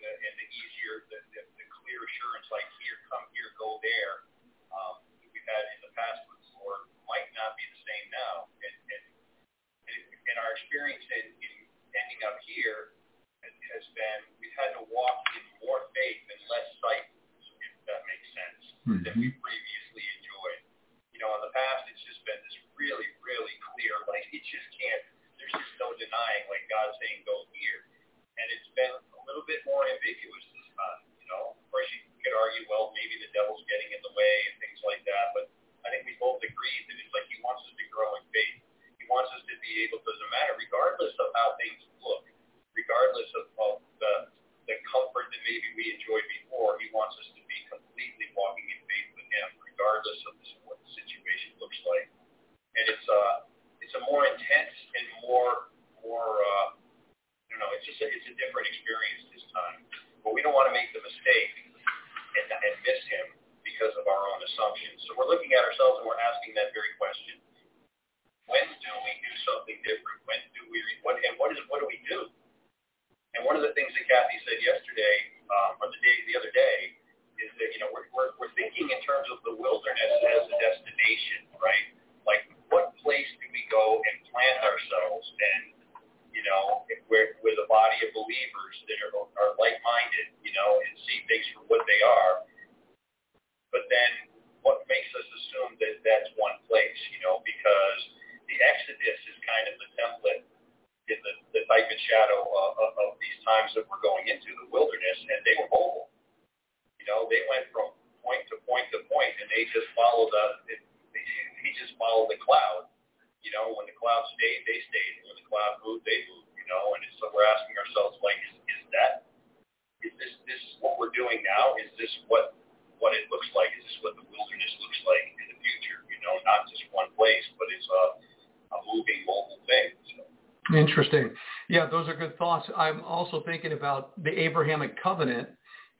[132.76, 135.48] I'm also thinking about the Abrahamic covenant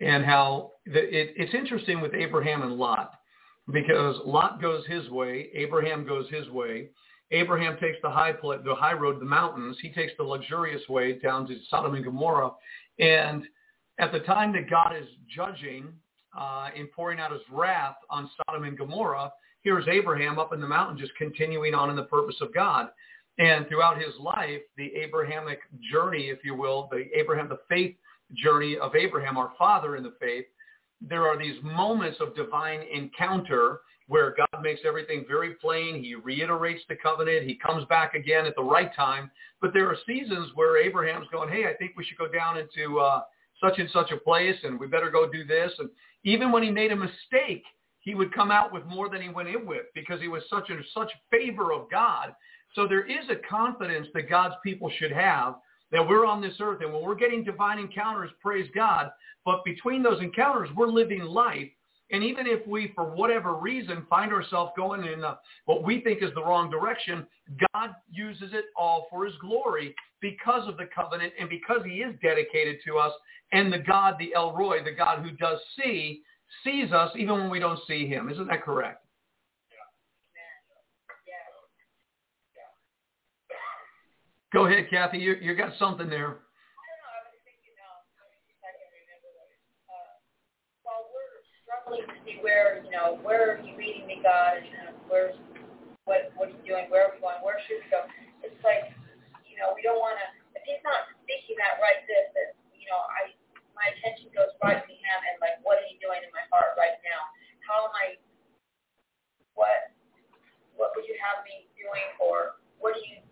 [0.01, 3.13] and how the, it, it's interesting with Abraham and Lot
[3.73, 6.89] because Lot goes his way, Abraham goes his way,
[7.33, 9.77] Abraham takes the high pl- the high road, the mountains.
[9.83, 12.53] He takes the luxurious way down to Sodom and Gomorrah.
[12.99, 13.45] And
[13.99, 15.89] at the time that God is judging
[16.39, 20.69] uh, and pouring out his wrath on Sodom and Gomorrah, here's Abraham up in the
[20.69, 22.91] mountain just continuing on in the purpose of God.
[23.39, 25.61] And throughout his life, the Abrahamic
[25.93, 27.95] journey, if you will, the Abraham, the faith
[28.35, 30.47] journey of Abraham, our father in the faith,
[31.01, 36.03] there are these moments of divine encounter where God makes everything very plain.
[36.03, 37.47] He reiterates the covenant.
[37.47, 39.31] He comes back again at the right time.
[39.61, 43.01] But there are seasons where Abraham's going, hey, I think we should go down into
[43.01, 43.23] uh,
[43.63, 45.73] such and such a place and we better go do this.
[45.79, 45.91] And
[46.25, 47.65] even when he made a mistake,
[48.01, 50.71] he would come out with more than he went in with because he was such
[50.71, 52.33] in such favor of God.
[52.77, 55.57] So there is a confidence that God's people should have
[55.91, 59.11] that we're on this earth and when we're getting divine encounters, praise God.
[59.45, 61.69] But between those encounters, we're living life
[62.11, 65.23] and even if we, for whatever reason, find ourselves going in
[65.65, 67.27] what we think is the wrong direction,
[67.73, 72.15] God uses it all for his glory because of the covenant and because he is
[72.23, 73.13] dedicated to us.
[73.53, 76.23] And the God, the El Roi, the God who does see,
[76.63, 78.29] sees us even when we don't see him.
[78.29, 79.06] Isn't that correct?
[84.53, 85.19] Go ahead, Cathy.
[85.19, 86.39] You, you got something there.
[87.43, 88.07] Thinking, uh
[92.07, 95.35] to see where, you know, where are you leading me, God, and where's,
[96.07, 98.07] what, what are you doing, where are we going, where should we go?
[98.47, 98.95] It's like,
[99.47, 102.87] you know, we don't want to, if he's not speaking that right this, that, you
[102.87, 103.35] know, I,
[103.75, 106.79] my attention goes right to him and like, what are you doing in my heart
[106.79, 107.21] right now?
[107.67, 108.15] How am I,
[109.59, 109.91] what,
[110.79, 113.26] what would you have me doing or what do you,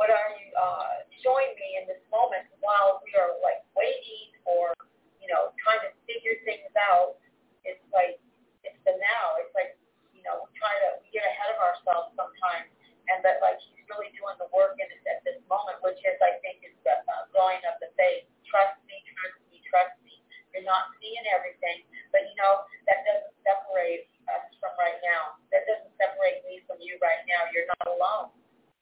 [0.00, 4.72] what are you uh, showing me in this moment while we are like waiting or,
[5.20, 7.20] you know, trying to figure things out
[7.64, 8.16] it's like
[8.64, 9.24] it's the now.
[9.40, 9.76] It's like
[10.16, 12.68] you know we try to we get ahead of ourselves sometimes,
[13.12, 16.16] and that like he's really doing the work in it at this moment, which is
[16.20, 18.28] I think is the uh, growing of the faith.
[18.48, 20.14] Trust me, trust me, trust me.
[20.50, 25.38] You're not seeing everything, but you know that doesn't separate us from right now.
[25.54, 27.46] That doesn't separate me from you right now.
[27.52, 28.34] You're not alone.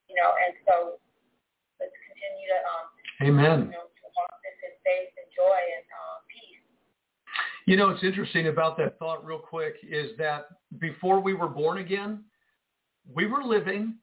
[0.09, 0.97] You know, and so
[2.19, 2.85] continue to um.
[3.23, 3.59] Amen.
[3.71, 6.59] You know, to walk this in faith and joy and uh, peace
[7.69, 10.47] you know, what's interesting about that thought real quick is that
[10.79, 12.25] before we were born again,
[13.15, 13.97] we were living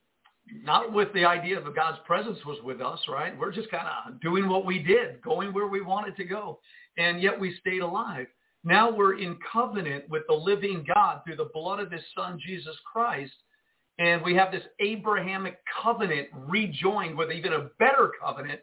[0.63, 3.35] not with the idea of God's presence was with us, right?
[3.35, 6.59] We're just kind of doing what we did, going where we wanted to go,
[6.99, 8.27] and yet we stayed alive.
[8.63, 12.75] Now we're in covenant with the living God through the blood of his son, Jesus
[12.91, 13.33] Christ.
[13.97, 18.59] And we have this Abrahamic covenant rejoined with even a better covenant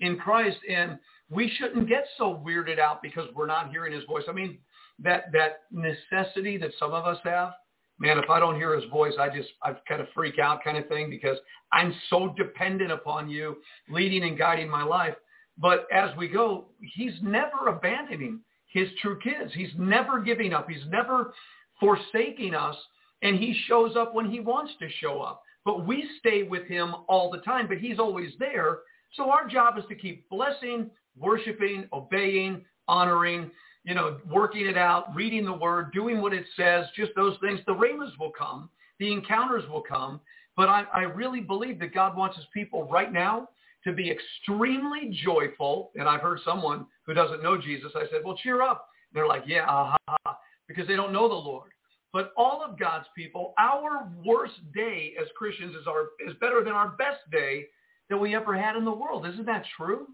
[0.00, 0.58] in Christ.
[0.68, 0.98] And
[1.30, 4.24] we shouldn't get so weirded out because we're not hearing his voice.
[4.28, 4.58] I mean,
[5.02, 7.52] that, that necessity that some of us have,
[7.98, 10.76] man, if I don't hear his voice, I just, I kind of freak out kind
[10.76, 11.38] of thing because
[11.72, 13.56] I'm so dependent upon you
[13.88, 15.14] leading and guiding my life.
[15.56, 19.52] But as we go, he's never abandoning his true kids.
[19.54, 20.68] He's never giving up.
[20.68, 21.32] He's never
[21.78, 22.76] forsaking us.
[23.24, 25.42] And he shows up when he wants to show up.
[25.64, 28.80] But we stay with him all the time, but he's always there.
[29.14, 33.50] So our job is to keep blessing, worshiping, obeying, honoring,
[33.84, 37.60] you know, working it out, reading the word, doing what it says, just those things.
[37.66, 38.68] The rhemas will come.
[38.98, 40.20] The encounters will come.
[40.56, 43.48] But I, I really believe that God wants his people right now
[43.84, 45.90] to be extremely joyful.
[45.94, 48.88] And I've heard someone who doesn't know Jesus, I said, well, cheer up.
[49.10, 50.34] And they're like, yeah, uh-huh,
[50.68, 51.70] because they don't know the Lord.
[52.14, 56.72] But all of God's people, our worst day as Christians is, our, is better than
[56.72, 57.66] our best day
[58.08, 59.26] that we ever had in the world.
[59.26, 60.06] Isn't that true?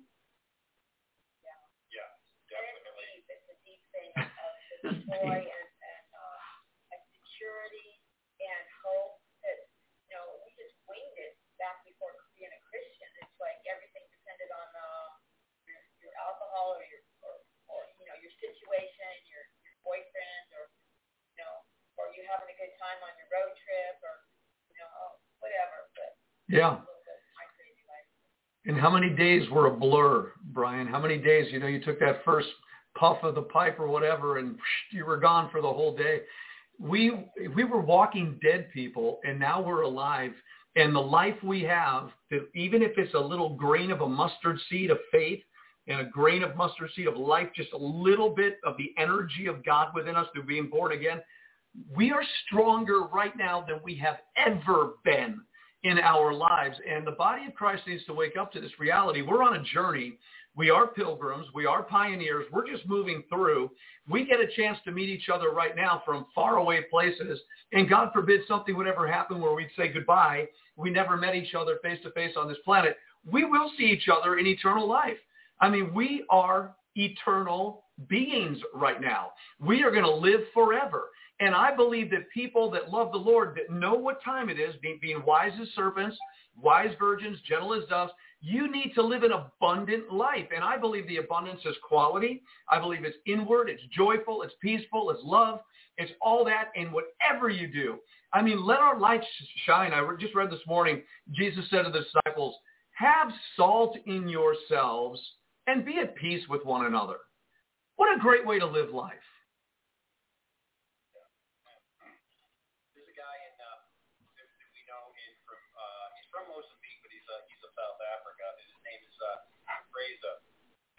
[5.20, 6.40] joy and, and, uh,
[6.96, 7.90] and security
[8.40, 9.58] and hope that,
[10.08, 13.08] you know, we just winged it back before being a Christian.
[13.20, 15.06] It's like everything depended on uh,
[15.68, 17.34] your, your alcohol or your, or,
[17.68, 20.64] or, you know, your situation, your, your boyfriend or,
[21.36, 21.54] you know,
[22.00, 24.14] or you having a good time on your road trip or,
[24.66, 25.79] you know, oh, whatever.
[25.94, 26.11] But
[26.50, 26.83] yeah.
[28.66, 30.87] And how many days were a blur, Brian?
[30.87, 32.48] How many days, you know, you took that first
[32.98, 34.59] puff of the pipe or whatever, and
[34.90, 36.22] you were gone for the whole day.
[36.79, 37.12] We
[37.55, 40.33] we were walking dead people, and now we're alive.
[40.76, 42.11] And the life we have,
[42.55, 45.42] even if it's a little grain of a mustard seed of faith
[45.88, 49.46] and a grain of mustard seed of life, just a little bit of the energy
[49.46, 51.20] of God within us through being born again,
[51.94, 55.40] we are stronger right now than we have ever been
[55.83, 56.76] in our lives.
[56.88, 59.22] And the body of Christ needs to wake up to this reality.
[59.22, 60.18] We're on a journey
[60.56, 61.46] we are pilgrims.
[61.54, 62.46] We are pioneers.
[62.52, 63.70] We're just moving through.
[64.09, 67.40] We get a chance to meet each other right now from faraway places.
[67.72, 70.48] And God forbid something would ever happen where we'd say goodbye.
[70.76, 72.96] We never met each other face to face on this planet.
[73.30, 75.18] We will see each other in eternal life.
[75.61, 79.33] I mean, we are eternal beings right now.
[79.61, 81.11] We are going to live forever.
[81.40, 84.74] And I believe that people that love the Lord, that know what time it is,
[84.83, 86.16] being, wise as serpents,
[86.61, 90.46] wise virgins, gentle as doves, you need to live an abundant life.
[90.55, 92.42] And I believe the abundance is quality.
[92.68, 95.61] I believe it's inward, it's joyful, it's peaceful, it's love.
[95.96, 97.98] It's all that in whatever you do.
[98.33, 99.22] I mean, let our light
[99.66, 99.92] shine.
[99.92, 102.55] I just read this morning, Jesus said to the disciples,
[102.92, 105.20] have salt in yourselves
[105.66, 107.16] and be at peace with one another.
[107.96, 109.16] What a great way to live life.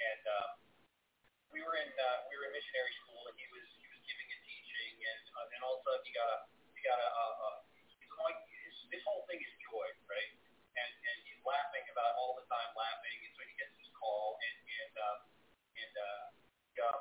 [0.01, 0.47] and uh,
[1.53, 4.27] we were in uh, we were in missionary school, and he was he was giving
[4.31, 6.37] a teaching, and uh, and all of a sudden he got a
[6.71, 7.49] he got a, a, a
[7.99, 10.31] he's going his, this whole thing is joy, right?
[10.79, 14.39] And and he's laughing about all the time, laughing, and so he gets this call,
[14.39, 15.17] and and uh,
[15.83, 16.23] and uh,
[16.63, 16.99] he, uh,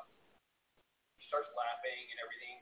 [1.22, 2.58] he starts laughing, and everything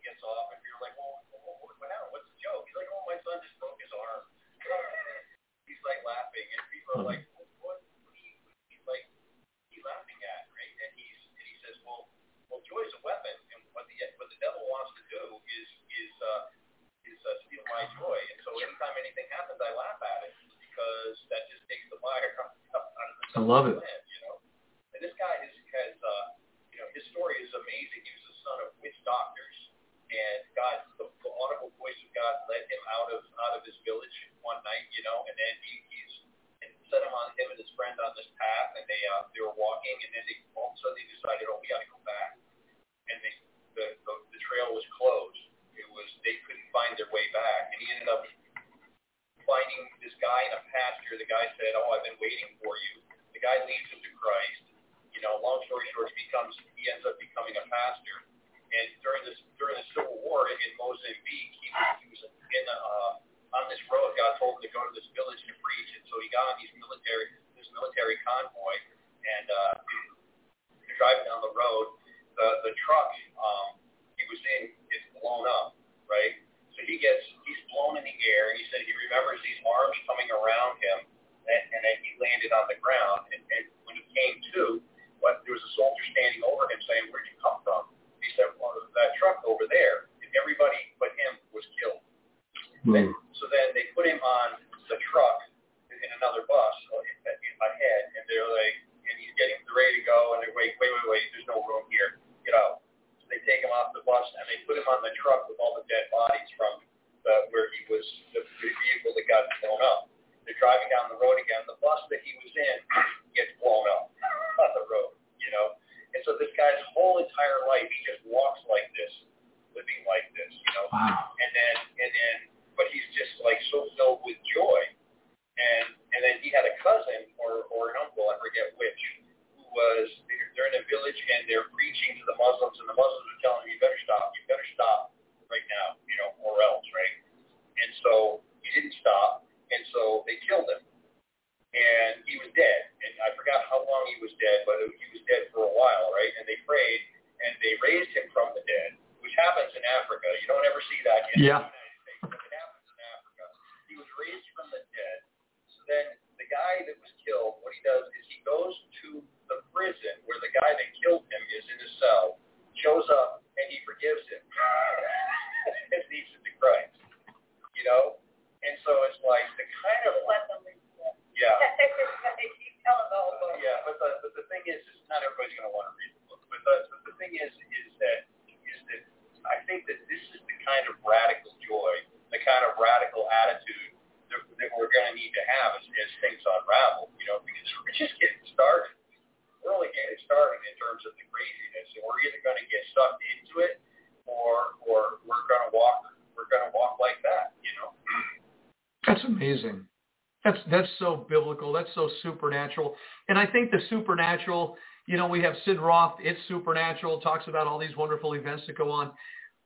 [201.99, 202.95] so supernatural.
[203.29, 204.77] And I think the supernatural,
[205.07, 208.79] you know, we have Sid Roth, it's supernatural, talks about all these wonderful events that
[208.79, 209.11] go on.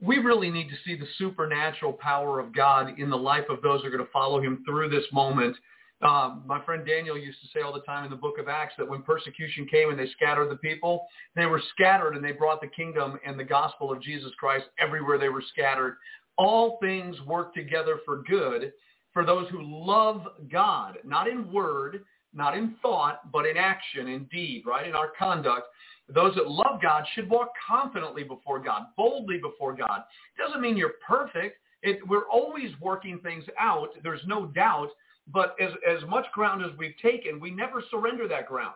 [0.00, 3.82] We really need to see the supernatural power of God in the life of those
[3.82, 5.54] who are going to follow him through this moment.
[6.00, 8.74] Um, my friend Daniel used to say all the time in the book of Acts
[8.78, 11.06] that when persecution came and they scattered the people,
[11.36, 15.18] they were scattered and they brought the kingdom and the gospel of Jesus Christ everywhere
[15.18, 15.96] they were scattered.
[16.36, 18.72] All things work together for good
[19.12, 22.00] for those who love God, not in word,
[22.34, 25.68] not in thought, but in action, in deed, right, in our conduct.
[26.08, 30.02] Those that love God should walk confidently before God, boldly before God.
[30.36, 31.58] Doesn't mean you're perfect.
[31.82, 33.90] It, we're always working things out.
[34.02, 34.88] There's no doubt.
[35.32, 38.74] But as, as much ground as we've taken, we never surrender that ground.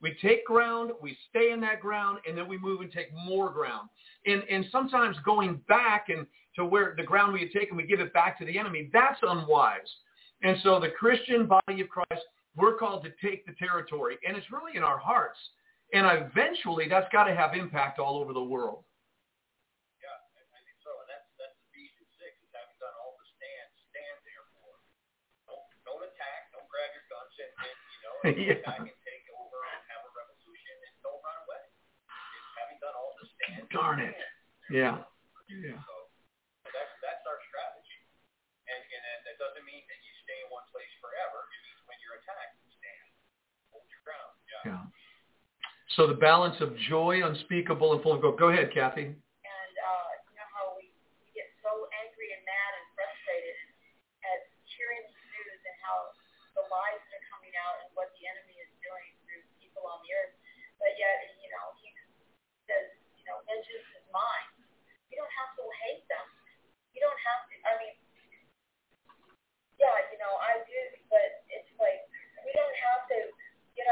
[0.00, 3.50] We take ground, we stay in that ground, and then we move and take more
[3.50, 3.88] ground.
[4.26, 8.00] And, and sometimes going back and to where the ground we had taken, we give
[8.00, 8.90] it back to the enemy.
[8.92, 9.80] That's unwise.
[10.42, 12.22] And so the Christian body of Christ,
[12.58, 15.38] we're called to take the territory, and it's really in our hearts.
[15.94, 18.84] And eventually, that's got to have impact all over the world.
[20.04, 22.36] Yeah, I, I so, and that's that's Ephesians six.
[22.44, 24.74] Is having done all to stand, stand therefore.
[25.48, 26.52] Don't don't attack.
[26.52, 28.60] Don't grab your guns and, and you know and Yeah.
[28.60, 31.64] attack take over and have a revolution and don't run away.
[31.64, 33.62] It's having done all to stand.
[33.72, 34.12] Darn it.
[34.68, 35.00] Yeah.
[35.48, 35.80] Yeah.
[35.80, 35.97] So
[44.68, 44.84] Yeah.
[45.96, 48.36] So the balance of joy, unspeakable, and full of growth.
[48.36, 49.08] Go ahead, Cathy.
[49.08, 50.92] And uh, you know how we,
[51.24, 51.72] we get so
[52.04, 53.56] angry and mad and frustrated
[54.28, 56.12] at hearing the news and how
[56.60, 60.04] the lies that are coming out and what the enemy is doing through people on
[60.04, 60.36] the earth.
[60.76, 61.88] But yet, you know, he
[62.68, 64.52] says, you know, vengeance is mine.
[65.08, 66.26] You don't have to hate them.
[66.92, 67.54] You don't have to.
[67.64, 67.96] I mean,
[69.80, 72.04] yeah, you know, I do, but it's like
[72.44, 73.18] we don't have to
[73.78, 73.86] get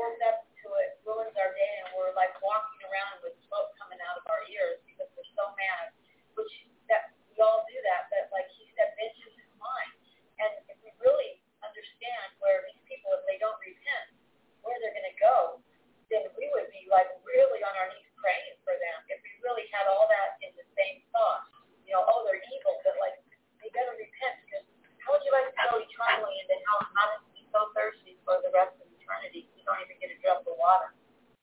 [0.00, 4.00] worked up to it ruins our day and we're like walking around with smoke coming
[4.00, 5.92] out of our ears because we're so mad.
[6.40, 6.48] Which
[6.88, 9.92] that we all do that, but like he said, vengeance is mine.
[10.40, 14.16] And if we really understand where these people, if they don't repent,
[14.64, 15.60] where they're going to go,
[16.08, 18.96] then we would be like really on our knees praying for them.
[19.12, 21.44] If we really had all that in the same thought,
[21.84, 23.18] you know, oh, they're evil, but like
[23.60, 24.64] they better repent because
[25.04, 28.38] how would you like to go eternally into hell and not be so thirsty for
[28.42, 29.50] the rest of eternity?
[29.58, 30.94] You don't even get a drop of water.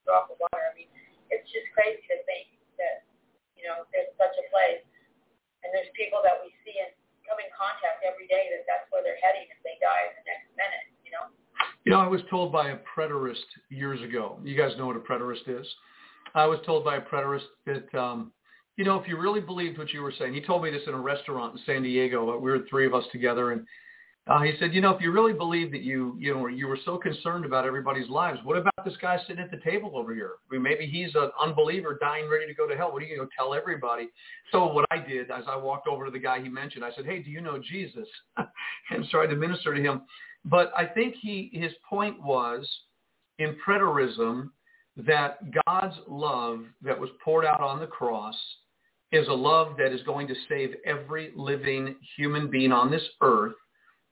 [0.07, 0.63] Drop of water.
[0.67, 0.87] I mean,
[1.31, 2.47] it's just crazy to think
[2.79, 3.03] that
[3.59, 4.83] you know there's such a place,
[5.63, 6.91] and there's people that we see and
[7.27, 10.25] come in contact every day that that's where they're heading if they die in the
[10.27, 10.87] next minute.
[11.03, 11.25] You know.
[11.87, 14.39] You know, I was told by a preterist years ago.
[14.43, 15.67] You guys know what a preterist is.
[16.35, 18.31] I was told by a preterist that, um,
[18.75, 20.93] you know, if you really believed what you were saying, he told me this in
[20.93, 22.37] a restaurant in San Diego.
[22.37, 23.65] We were three of us together, and
[24.29, 26.79] Uh, he said, you know, if you really believe that you, you know, you were
[26.83, 30.31] so concerned about everybody's lives, what about this guy sitting at the table over here?
[30.49, 32.91] I mean, maybe he's an unbeliever dying ready to go to hell.
[32.91, 34.09] What are you going to tell everybody?
[34.51, 37.05] So what I did as I walked over to the guy he mentioned, I said,
[37.05, 38.07] hey, do you know Jesus?
[38.89, 40.01] and started to minister to him.
[40.43, 42.67] But I think he, his point was
[43.39, 44.49] in preterism
[45.05, 48.35] that God's love that was poured out on the cross
[49.11, 53.53] is a love that is going to save every living human being on this earth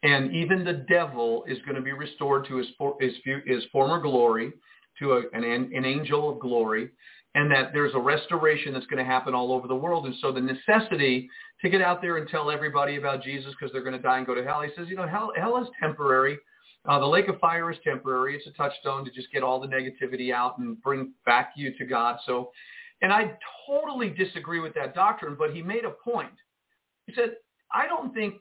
[0.05, 2.67] and even the devil is going to be restored to his,
[2.99, 3.13] his,
[3.45, 4.53] his former glory,
[4.99, 6.89] to a, an, an angel of glory,
[7.33, 10.05] and that there's a restoration that's going to happen all over the world.
[10.05, 11.27] And so the necessity
[11.61, 14.27] to get out there and tell everybody about Jesus because they're going to die and
[14.27, 16.37] go to hell, he says, you know, hell, hell is temporary.
[16.87, 18.35] Uh, the lake of fire is temporary.
[18.35, 21.85] It's a touchstone to just get all the negativity out and bring back you to
[21.85, 22.17] God.
[22.25, 22.51] So,
[23.01, 26.33] and I totally disagree with that doctrine, but he made a point.
[27.07, 27.37] He said,
[27.73, 28.35] I don't think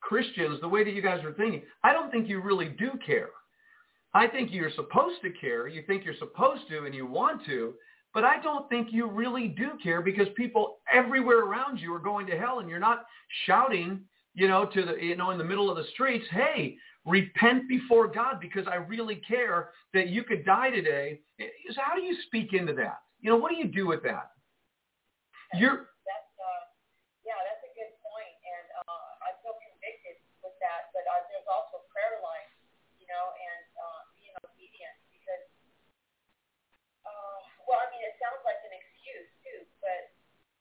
[0.00, 3.30] Christians, the way that you guys are thinking, I don't think you really do care.
[4.14, 5.68] I think you're supposed to care.
[5.68, 7.74] You think you're supposed to and you want to,
[8.14, 12.26] but I don't think you really do care because people everywhere around you are going
[12.28, 13.04] to hell and you're not
[13.44, 14.00] shouting,
[14.34, 18.10] you know, to the, you know, in the middle of the streets, hey, repent before
[18.10, 21.22] God because I really care that you could die today.
[21.38, 23.06] So how do you speak into that?
[23.22, 24.34] You know, what do you do with that?
[25.54, 26.62] You're uh
[27.22, 31.86] yeah, that's a good point and uh I'm convicted with that but uh there's also
[31.94, 32.50] prayer life,
[32.98, 35.46] you know, and uh being obedient because
[37.06, 37.38] uh
[37.70, 40.10] well I mean it sounds like an excuse too, but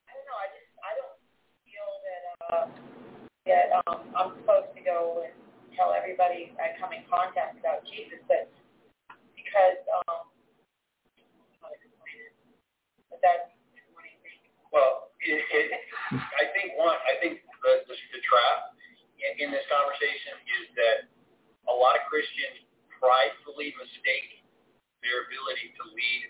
[0.05, 1.17] I don't know, I just I don't
[1.65, 2.65] feel that uh
[3.49, 5.33] that um, I'm supposed to go and
[5.76, 8.49] tell everybody I come in contact about Jesus, but
[9.36, 10.28] because um,
[13.11, 13.51] but that's
[14.71, 15.67] well, it, it,
[16.11, 18.76] I think one, I think the, the, the trap
[19.39, 20.97] in this conversation is that
[21.71, 22.67] a lot of Christians
[22.99, 24.43] pridefully mistake
[24.99, 26.21] their ability to lead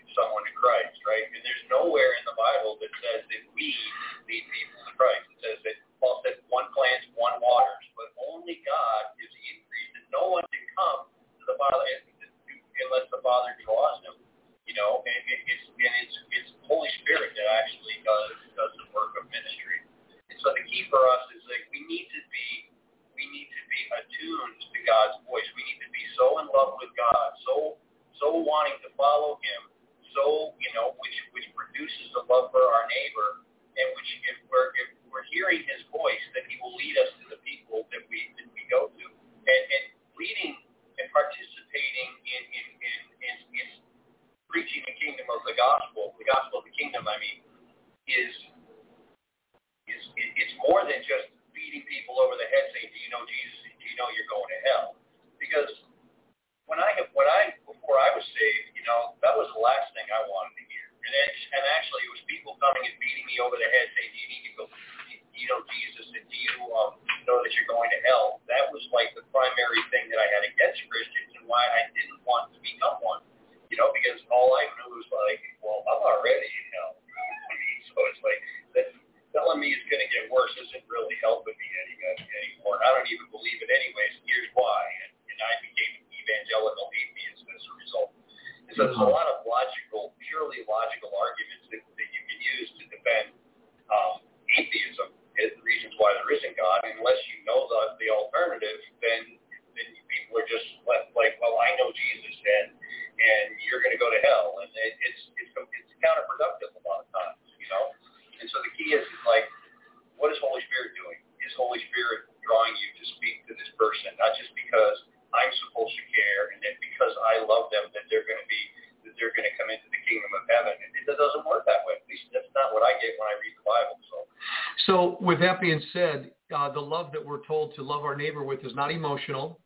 [125.66, 128.92] being said, uh, the love that we're told to love our neighbor with is not
[128.92, 129.58] emotional.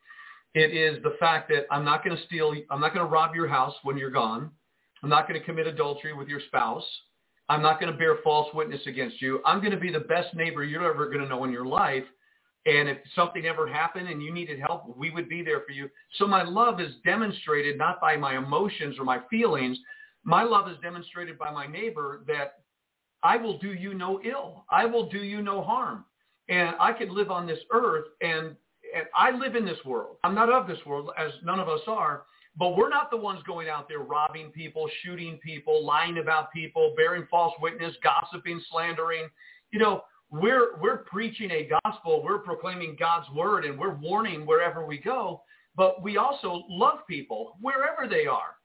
[0.55, 3.35] It is the fact that I'm not going to steal, I'm not going to rob
[3.35, 4.51] your house when you're gone.
[5.03, 6.85] I'm not going to commit adultery with your spouse.
[7.51, 9.41] I'm not going to bear false witness against you.
[9.45, 12.05] I'm going to be the best neighbor you're ever going to know in your life.
[12.65, 15.91] And if something ever happened and you needed help, we would be there for you.
[16.17, 19.77] So my love is demonstrated not by my emotions or my feelings.
[20.25, 22.60] My love is demonstrated by my neighbor that
[23.23, 24.65] I will do you no ill.
[24.71, 26.05] I will do you no harm.
[26.49, 28.57] And I could live on this earth and,
[28.95, 30.17] and I live in this world.
[30.25, 32.23] I'm not of this world, as none of us are.
[32.57, 36.95] But we're not the ones going out there robbing people, shooting people, lying about people,
[36.97, 39.29] bearing false witness, gossiping, slandering.
[39.71, 44.85] You know, we're we're preaching a gospel, we're proclaiming God's word, and we're warning wherever
[44.85, 45.43] we go.
[45.77, 48.57] But we also love people wherever they are.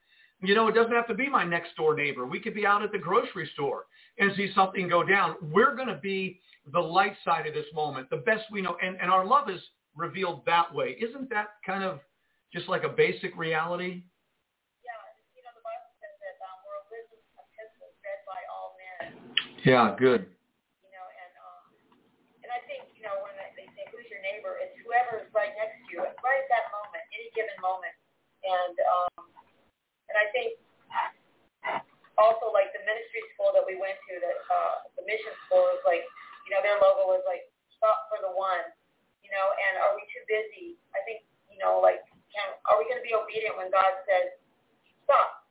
[0.42, 2.26] You know, it doesn't have to be my next door neighbor.
[2.26, 3.86] We could be out at the grocery store
[4.20, 5.36] and see something go down.
[5.42, 6.40] We're going to be
[6.72, 9.62] the light side of this moment, the best we know, and, and our love is
[9.96, 10.98] revealed that way.
[11.00, 12.00] Isn't that kind of
[12.52, 14.04] just like a basic reality?
[14.84, 15.00] Yeah,
[15.38, 19.24] you know, the Bible says that um, we're a living epistle read by all men.
[19.64, 20.28] Yeah, good.
[20.84, 21.64] You know, and um,
[22.44, 25.54] and I think you know when they say who's your neighbor, it's whoever is right
[25.56, 27.96] next to you, right at that moment, any given moment,
[28.44, 29.15] and um,
[30.16, 30.56] and I think
[32.16, 35.84] also like the ministry school that we went to, that uh, the mission school was
[35.84, 36.08] like,
[36.48, 38.64] you know, their logo was like stop for the one,
[39.20, 40.80] you know, and are we too busy?
[40.96, 42.00] I think you know, like,
[42.32, 44.40] can are we going to be obedient when God says
[45.04, 45.44] stop,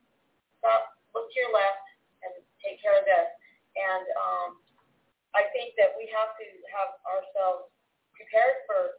[0.57, 1.85] stop, look to your left,
[2.25, 2.33] and
[2.65, 3.29] take care of this?
[3.77, 4.49] And um,
[5.37, 7.69] I think that we have to have ourselves
[8.17, 8.97] prepared for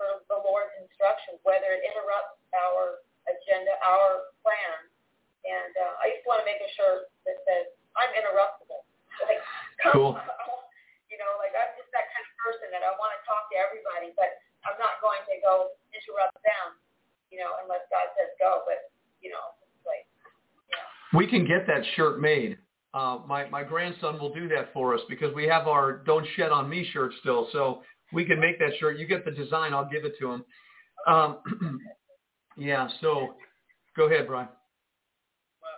[0.00, 4.91] for the Lord's instructions, whether it interrupts our agenda, our plan.
[5.42, 8.86] And uh, I just want to make a shirt that says, I'm interruptible.
[9.26, 9.42] Like,
[9.90, 10.14] Cool.
[11.10, 13.56] you know, like I'm just that kind of person that I want to talk to
[13.58, 16.78] everybody, but I'm not going to go interrupt them,
[17.28, 18.62] you know, unless God says go.
[18.64, 18.88] But,
[19.20, 20.06] you know, it's like,
[20.70, 20.88] you know.
[21.18, 22.56] We can get that shirt made.
[22.94, 26.52] Uh, my my grandson will do that for us because we have our "Don't Shed
[26.52, 27.82] on Me" shirt still, so
[28.12, 28.98] we can make that shirt.
[28.98, 30.44] You get the design, I'll give it to him.
[31.06, 31.80] Um,
[32.58, 32.88] yeah.
[33.00, 33.34] So,
[33.96, 34.48] go ahead, Brian.
[35.62, 35.72] Well,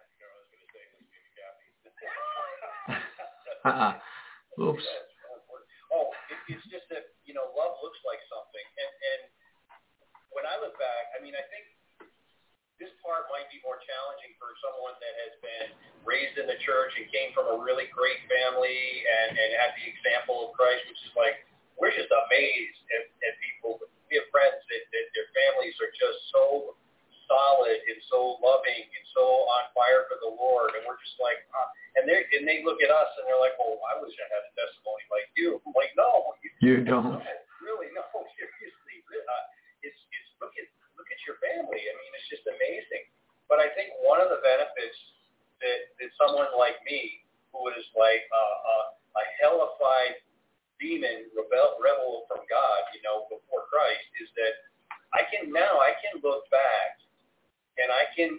[0.00, 1.70] I think I was going to say this to Cathy.
[3.64, 3.94] Uh-uh.
[4.60, 4.86] Oops.
[5.90, 9.20] Oh, it, it's just that you know, love looks like something, and and
[10.30, 11.64] when I look back, I mean, I think
[12.80, 15.66] this part might be more challenging for someone that has been
[16.08, 19.84] raised in the church and came from a really great family and and had the
[19.84, 21.44] example of Christ, which is like
[21.76, 23.76] we're just amazed at, at people.
[24.08, 26.74] We have friends that, that their families are just so
[27.30, 31.38] solid and so loving and so on fire for the Lord, and we're just like,
[31.54, 34.26] uh, and they and they look at us and they're like, well, I wish I
[34.26, 35.62] had a testimony like you.
[35.62, 37.22] I'm like, no, you, You don't.
[37.22, 37.22] no,
[37.66, 38.02] really, no,
[38.34, 38.96] seriously.
[39.06, 39.44] Uh,
[39.86, 40.66] it's it's look at
[40.98, 41.78] look at your family.
[41.78, 43.06] I mean, it's just amazing.
[43.46, 44.98] But I think one of the benefits
[45.62, 47.22] that that someone like me,
[47.54, 48.86] who is like uh, uh,
[49.18, 50.18] a hellified
[50.82, 54.54] demon rebel rebel from God, you know, before Christ, is that
[55.12, 57.02] I can now I can look back
[57.78, 58.38] and I can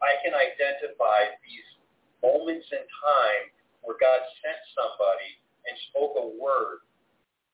[0.00, 1.68] I can identify these
[2.20, 3.44] moments in time
[3.84, 5.30] where God sent somebody
[5.66, 6.84] and spoke a word,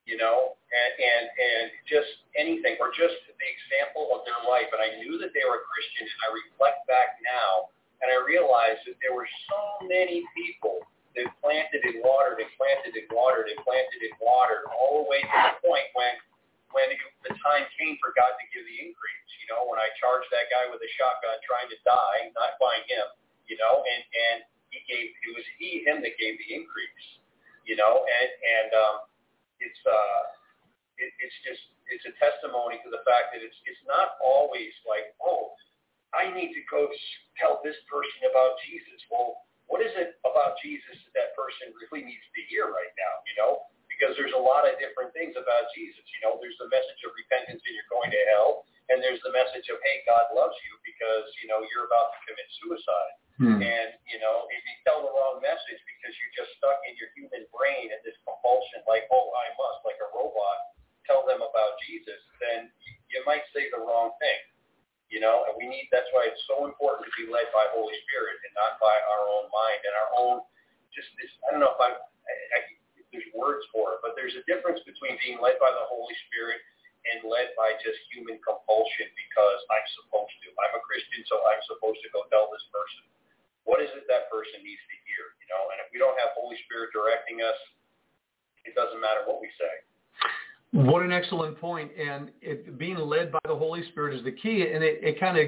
[0.05, 4.69] you know, and and and just anything or just the example of their life.
[4.71, 7.71] And I knew that they were a Christian, and I reflect back now,
[8.03, 10.83] and I realized that there were so many people
[11.15, 15.21] that planted and watered and planted and watered and planted and watered all the way
[15.21, 16.17] to the point when
[16.73, 19.31] when it, the time came for God to give the increase.
[19.45, 22.83] You know, when I charged that guy with a shotgun trying to die, not find
[22.89, 23.07] him,
[23.49, 24.39] you know, and and
[24.73, 27.07] he gave it was he him that gave the increase,
[27.69, 28.97] you know, and and um,
[29.61, 30.23] it's uh,
[30.99, 31.63] it, it's just
[31.93, 35.53] it's a testimony to the fact that it's it's not always like oh,
[36.13, 36.89] I need to go
[37.41, 39.01] tell this person about Jesus.
[39.09, 43.15] Well, what is it about Jesus that that person really needs to hear right now?
[43.25, 43.53] You know,
[44.03, 46.03] because there's a lot of different things about Jesus.
[46.19, 49.31] You know, there's the message of repentance and you're going to hell, and there's the
[49.31, 53.15] message of hey, God loves you because you know you're about to commit suicide.
[53.39, 53.63] Hmm.
[53.63, 57.15] And you know, if you tell the wrong message because you're just stuck in your
[57.15, 60.75] human brain and this compulsion, like oh, I must, like a robot,
[61.07, 62.75] tell them about Jesus, then
[63.07, 64.41] you, might say the wrong thing.
[65.15, 65.87] You know, and we need.
[65.95, 69.31] That's why it's so important to be led by Holy Spirit and not by our
[69.31, 70.37] own mind and our own.
[70.91, 71.31] Just this.
[71.47, 72.59] I don't know if I, I, I
[73.13, 76.59] there's words for it, but there's a difference between being led by the Holy Spirit
[77.13, 80.49] and led by just human compulsion because I'm supposed to.
[80.59, 83.05] I'm a Christian, so I'm supposed to go tell this person.
[83.69, 85.37] What is it that person needs to hear?
[85.39, 87.59] You know, and if we don't have Holy Spirit directing us,
[88.65, 89.75] it doesn't matter what we say.
[90.73, 91.91] What an excellent point.
[91.99, 94.73] And it, being led by the Holy Spirit is the key.
[94.73, 95.47] And it, it kind of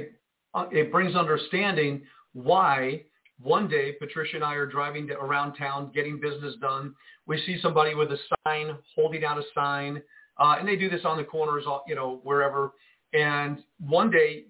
[0.54, 2.02] uh, it brings understanding
[2.32, 3.02] why
[3.42, 6.94] one day Patricia and I are driving to, around town getting business done.
[7.26, 10.02] We see somebody with a sign, holding out a sign,
[10.38, 12.72] uh, and they do this on the corners, you know, wherever.
[13.12, 14.44] And one day,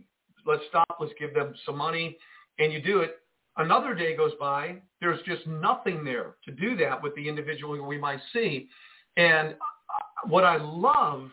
[0.47, 2.17] let's stop, let's give them some money,
[2.59, 3.19] and you do it.
[3.57, 7.99] Another day goes by, there's just nothing there to do that with the individual we
[7.99, 8.69] might see.
[9.17, 11.31] And uh, what I love,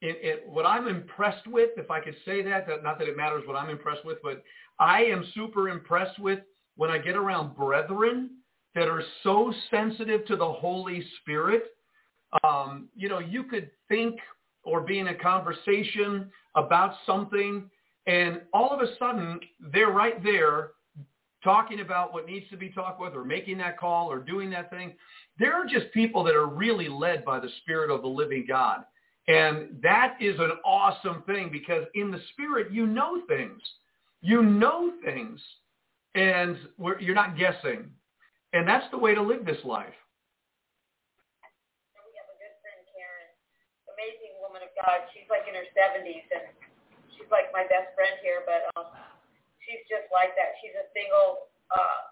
[0.00, 3.16] it, it, what I'm impressed with, if I could say that, that, not that it
[3.16, 4.44] matters what I'm impressed with, but
[4.78, 6.38] I am super impressed with
[6.80, 8.30] when I get around brethren
[8.74, 11.64] that are so sensitive to the Holy Spirit.
[12.42, 14.18] Um, you know, you could think
[14.62, 17.68] or be in a conversation about something
[18.06, 19.40] and all of a sudden
[19.74, 20.70] they're right there
[21.44, 24.70] talking about what needs to be talked with or making that call or doing that
[24.70, 24.94] thing.
[25.38, 28.84] There are just people that are really led by the Spirit of the living God.
[29.28, 33.60] And that is an awesome thing because in the Spirit, you know things.
[34.22, 35.42] You know things
[36.14, 36.56] and
[36.98, 37.90] you're not guessing.
[38.52, 39.94] And that's the way to live this life.
[41.94, 43.30] We have a good friend, Karen,
[43.94, 45.06] amazing woman of God.
[45.14, 46.50] She's like in her 70s, and
[47.14, 48.90] she's like my best friend here, but um,
[49.62, 50.58] she's just like that.
[50.58, 52.10] She's a single uh,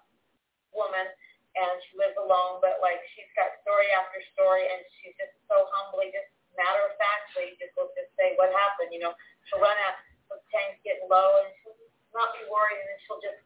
[0.70, 1.10] woman,
[1.58, 5.66] and she lives alone, but like she's got story after story, and she's just so
[5.74, 8.94] humbly, just matter of factly, just will just say what happened.
[8.94, 9.14] You know,
[9.50, 9.98] she'll run out,
[10.30, 11.74] the tank's getting low, and she'll
[12.14, 13.42] not be worried, and then she'll just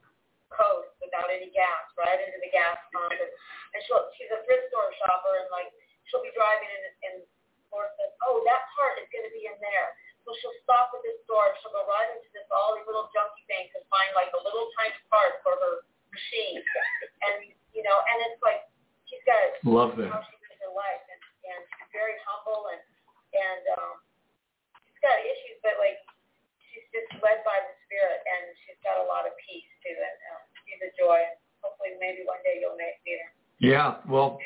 [0.55, 3.13] coast without any gas, right into the gas pump.
[3.13, 3.31] And,
[3.73, 5.69] and she'll, she's a thrift store shopper, and like
[6.09, 7.17] she'll be driving, and, and
[7.73, 9.89] Laura says, "Oh, that part is going to be in there."
[10.23, 11.51] So she'll stop at this store.
[11.61, 14.71] She'll go right into this all these little junky things and find like a little
[14.79, 15.75] tiny part for her
[16.13, 16.63] machine.
[17.27, 18.69] And you know, and it's like
[19.09, 22.83] she's got love that how she lives her life, and and she's very humble and
[23.33, 23.95] and um,
[24.85, 25.99] she's got issues, but like
[26.71, 29.93] she's just led by the spirit, and she's got a lot of peace too.
[29.93, 31.21] And um, she's a joy.
[31.61, 33.29] Hopefully, maybe one day you'll meet her.
[33.61, 34.41] Yeah, well,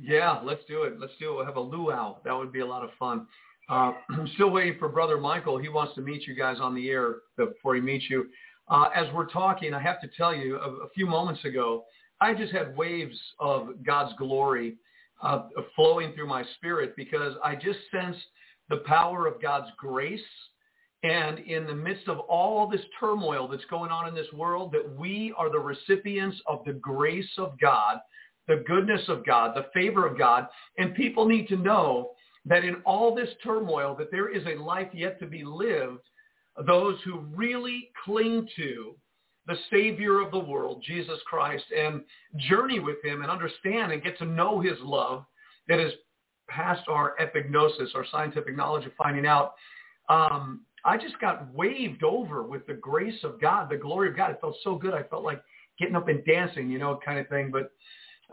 [0.00, 0.98] yeah, let's do it.
[0.98, 1.36] Let's do it.
[1.36, 2.16] We'll have a luau.
[2.24, 3.26] That would be a lot of fun.
[3.68, 5.58] Uh, I'm still waiting for Brother Michael.
[5.58, 8.26] He wants to meet you guys on the air before he meets you.
[8.68, 11.84] Uh, as we're talking, I have to tell you, a, a, few moments ago,
[12.20, 14.76] I just had waves of God's glory
[15.22, 15.42] uh,
[15.76, 18.24] flowing through my spirit because I just sensed
[18.70, 20.20] the power of God's grace
[21.02, 24.96] and in the midst of all this turmoil that's going on in this world, that
[24.96, 27.98] we are the recipients of the grace of God,
[28.46, 30.46] the goodness of God, the favor of God.
[30.78, 32.10] And people need to know
[32.44, 36.02] that in all this turmoil, that there is a life yet to be lived.
[36.66, 38.94] Those who really cling to
[39.46, 42.02] the Savior of the world, Jesus Christ, and
[42.36, 45.24] journey with him and understand and get to know his love
[45.68, 45.92] that is
[46.48, 49.54] past our epignosis, our scientific knowledge of finding out.
[50.08, 54.30] Um, I just got waved over with the grace of God, the glory of God.
[54.30, 54.94] It felt so good.
[54.94, 55.42] I felt like
[55.78, 57.50] getting up and dancing, you know, kind of thing.
[57.52, 57.70] But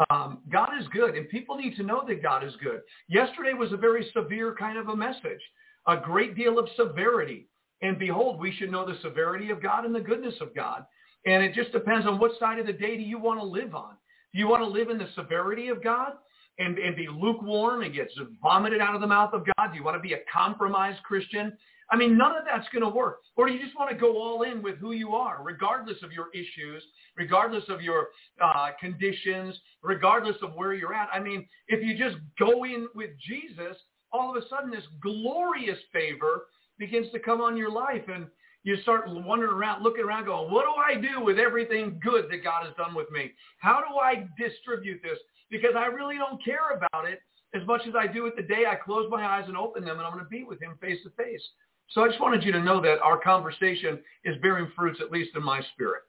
[0.09, 2.81] um, God is good, and people need to know that God is good.
[3.07, 5.41] Yesterday was a very severe kind of a message,
[5.87, 7.47] a great deal of severity.
[7.81, 10.85] And behold, we should know the severity of God and the goodness of God.
[11.25, 13.75] And it just depends on what side of the day do you want to live
[13.75, 13.95] on.
[14.33, 16.13] Do you want to live in the severity of God
[16.59, 18.09] and, and be lukewarm and get
[18.41, 19.71] vomited out of the mouth of God?
[19.71, 21.57] Do you want to be a compromised Christian
[21.91, 23.19] I mean, none of that's going to work.
[23.35, 26.11] Or do you just want to go all in with who you are, regardless of
[26.11, 26.83] your issues,
[27.17, 28.09] regardless of your
[28.43, 31.09] uh, conditions, regardless of where you're at?
[31.11, 33.75] I mean, if you just go in with Jesus,
[34.11, 36.45] all of a sudden this glorious favor
[36.77, 38.27] begins to come on your life and
[38.63, 42.43] you start wandering around, looking around going, what do I do with everything good that
[42.43, 43.31] God has done with me?
[43.59, 45.17] How do I distribute this?
[45.49, 47.19] Because I really don't care about it
[47.55, 49.97] as much as I do it the day I close my eyes and open them
[49.97, 51.41] and I'm going to be with him face to face.
[51.89, 55.33] So I just wanted you to know that our conversation is bearing fruits, at least
[55.33, 56.05] in my spirit.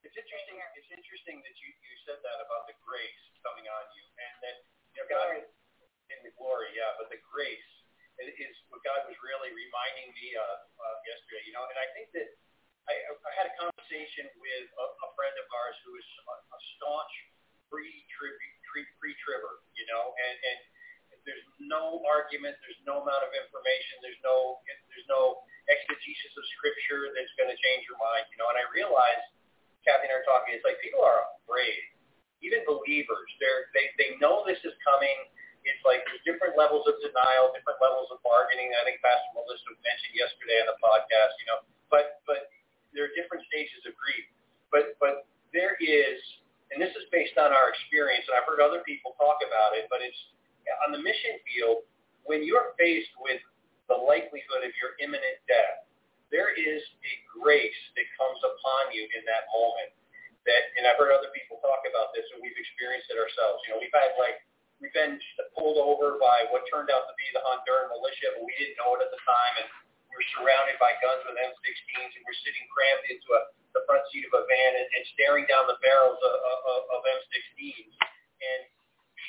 [0.00, 0.56] It's interesting.
[0.80, 4.56] It's interesting that you, you said that about the grace coming on you, and that
[4.96, 5.44] you know, God
[6.08, 7.68] in the glory, yeah, but the grace
[8.18, 11.44] is what God was really reminding me of uh, yesterday.
[11.44, 12.28] You know, and I think that
[12.88, 16.58] I, I had a conversation with a, a friend of ours who is a, a
[16.80, 17.12] staunch
[17.68, 20.58] pre-tribber, you know, and and
[21.28, 27.12] there's no argument, there's no amount of information, there's no there's no exegesis of scripture
[27.12, 28.48] that's going to change your mind, you know.
[28.48, 29.20] And I realize,
[29.84, 31.92] Cathy and I are talking, it's like people are afraid,
[32.40, 33.28] even believers.
[33.36, 35.28] They're they they know this is coming.
[35.68, 38.72] It's like there's different levels of denial, different levels of bargaining.
[38.72, 41.60] I think Pastor Melissa mentioned yesterday on the podcast, you know.
[41.92, 42.48] But but
[42.96, 44.24] there are different stages of grief.
[44.72, 46.16] But but there is,
[46.72, 49.88] and this is based on our experience, and I've heard other people talk about it,
[49.92, 50.16] but it's
[50.86, 51.84] on the mission field,
[52.28, 53.40] when you're faced with
[53.88, 55.88] the likelihood of your imminent death,
[56.28, 59.90] there is a grace that comes upon you in that moment.
[60.44, 63.64] That, and I've heard other people talk about this, and we've experienced it ourselves.
[63.64, 64.44] You know, we've had like
[64.80, 65.20] we've been
[65.52, 68.96] pulled over by what turned out to be the Honduran militia, but we didn't know
[68.96, 69.68] it at the time, and
[70.08, 73.40] we were surrounded by guns with M16s, and we're sitting crammed into a,
[73.76, 76.98] the front seat of a van and, and staring down the barrels of, of, of
[77.04, 77.92] M16s.
[78.38, 78.62] And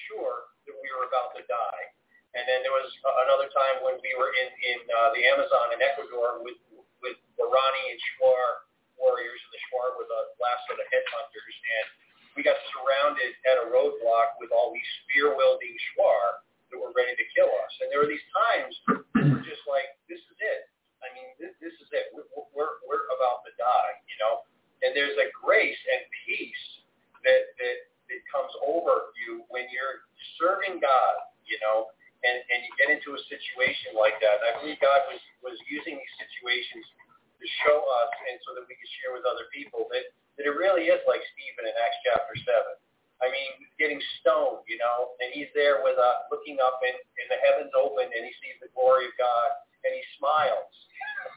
[0.08, 1.86] sure, we were about to die.
[2.38, 2.90] And then there was
[3.26, 6.62] another time when we were in in uh, the Amazon in Ecuador with
[7.02, 8.70] with the Rani and Shuar
[9.02, 11.86] warriors, and the Shuar were the last of the headhunters, and
[12.38, 17.26] we got surrounded at a roadblock with all these spear-wielding Shuar that were ready to
[17.34, 17.74] kill us.
[17.82, 18.72] And there were these times
[19.18, 20.70] we're just like, this is it.
[21.02, 22.14] I mean, this, this is it.
[22.14, 24.46] We're, we're, we're about to die, you know?
[24.86, 26.66] And there's a grace and peace
[27.26, 27.78] that, that,
[28.10, 30.06] that comes over you when you're
[30.42, 31.90] serving God, you know,
[32.26, 34.42] and, and you get into a situation like that.
[34.44, 36.84] And I believe God was, was using these situations
[37.40, 40.04] to show us and so that we can share with other people that,
[40.36, 42.76] that it really is like Stephen in Acts chapter 7.
[43.24, 47.28] I mean, getting stoned, you know, and he's there with uh, looking up and, and
[47.32, 49.50] the heavens open and he sees the glory of God
[49.88, 50.68] and he smiles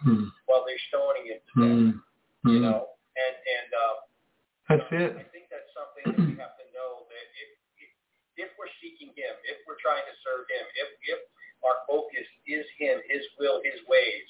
[0.02, 0.30] Hmm.
[0.46, 2.50] while they're stoning him to death, Hmm.
[2.50, 2.66] you Hmm.
[2.70, 2.80] know.
[3.18, 3.94] And and uh,
[4.70, 5.10] That's I it.
[5.34, 7.50] think that's something that we have to know that if,
[8.40, 11.20] if we're seeking Him, if we're trying to serve Him, if if
[11.62, 14.28] our focus is Him, His will, His ways,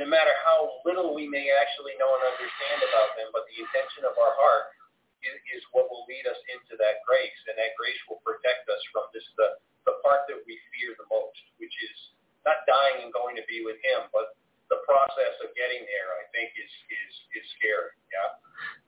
[0.00, 4.08] no matter how little we may actually know and understand about them, but the intention
[4.08, 4.72] of our heart
[5.20, 8.80] is, is what will lead us into that grace, and that grace will protect us
[8.90, 11.96] from this the the part that we fear the most, which is
[12.44, 14.36] not dying and going to be with Him, but
[14.68, 16.08] the process of getting there.
[16.20, 17.92] I think is is is scary.
[18.12, 18.30] Yeah.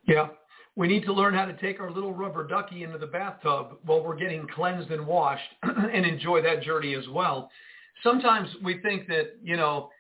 [0.09, 0.27] Yeah.
[0.75, 4.03] We need to learn how to take our little rubber ducky into the bathtub while
[4.03, 7.51] we're getting cleansed and washed and enjoy that journey as well.
[8.03, 9.91] Sometimes we think that, you know,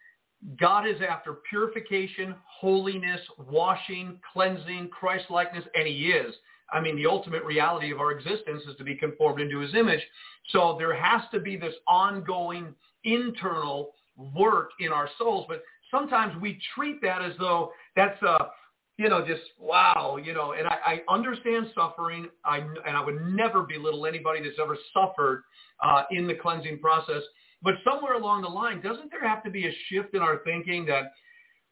[0.58, 3.20] God is after purification, holiness,
[3.50, 6.34] washing, cleansing, Christ-likeness, and he is.
[6.72, 10.00] I mean, the ultimate reality of our existence is to be conformed into his image.
[10.50, 13.92] So there has to be this ongoing internal
[14.34, 15.44] work in our souls.
[15.48, 18.48] But sometimes we treat that as though that's a,
[18.98, 22.28] you know, just wow, you know, and I, I understand suffering.
[22.44, 25.44] I and I would never belittle anybody that's ever suffered
[25.82, 27.22] uh, in the cleansing process.
[27.62, 30.84] But somewhere along the line, doesn't there have to be a shift in our thinking
[30.86, 31.12] that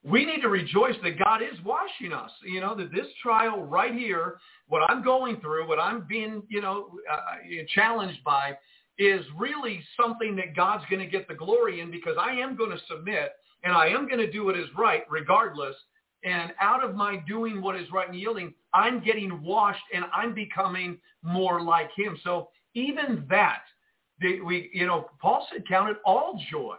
[0.03, 2.31] we need to rejoice that God is washing us?
[2.45, 6.63] You know, that this trial right here, what I'm going through, what I'm being, you
[6.63, 7.19] know, uh,
[7.75, 8.57] challenged by,
[8.99, 12.71] is really something that God's going to get the glory in because I am going
[12.71, 13.33] to submit
[13.65, 15.75] and I am going to do what is right regardless.
[16.23, 20.35] And out of my doing what is right and yielding, I'm getting washed and I'm
[20.35, 22.19] becoming more like him.
[22.23, 23.63] So even that,
[24.21, 26.77] we, you know, Paul said, count it all joy.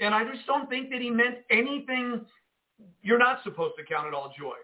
[0.00, 2.26] And I just don't think that he meant anything.
[3.02, 4.56] You're not supposed to count it all joy.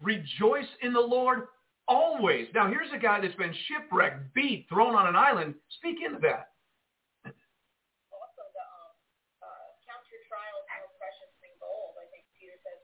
[0.00, 1.48] Rejoice in the Lord
[1.90, 2.46] always.
[2.54, 5.58] Now, here's a guy that's been shipwrecked, beat, thrown on an island.
[5.82, 6.54] Speak into that.
[8.14, 8.90] also the um,
[9.42, 11.98] uh, count your trials more precious than gold.
[11.98, 12.80] I think Peter says,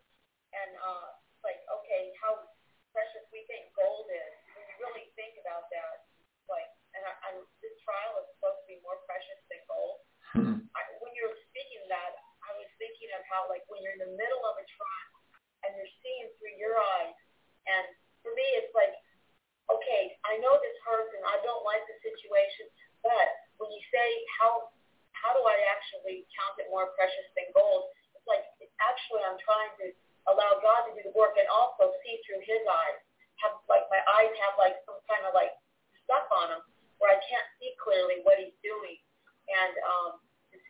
[0.52, 1.08] and uh,
[1.46, 2.50] like okay, how
[2.90, 4.32] precious we think gold is.
[4.58, 6.10] When you really think about that,
[6.50, 6.68] like,
[6.98, 7.30] and I, I,
[7.62, 9.62] this trial is supposed to be more precious than
[10.36, 10.60] gold.
[10.60, 11.00] Hmm.
[11.02, 12.12] When you were speaking that,
[12.44, 15.14] I was thinking of how like when you're in the middle of a trial
[15.66, 17.16] and you're seeing through your eyes,
[17.66, 17.84] and
[18.22, 18.94] for me it's like,
[19.72, 22.70] okay, I know this hurts and I don't like the situation,
[23.02, 23.28] but
[23.58, 24.06] when you say
[24.38, 24.70] how
[25.16, 27.90] how do I actually count it more precious than gold?
[28.14, 29.86] It's like it's actually I'm trying to
[30.30, 32.98] allow God to do the work and also see through His eyes.
[33.44, 35.52] Have like my eyes have like some kind of like
[36.06, 36.62] stuff on them
[37.02, 38.96] where I can't see clearly what He's doing,
[39.50, 40.12] and um,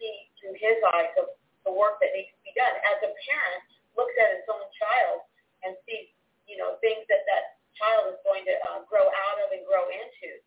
[0.01, 1.29] see through His eyes the,
[1.69, 2.75] the work that needs to be done.
[2.87, 3.63] As a parent
[3.97, 5.25] looks at his own child
[5.65, 6.13] and sees
[6.45, 9.89] you know things that that child is going to uh, grow out of and grow
[9.89, 10.41] into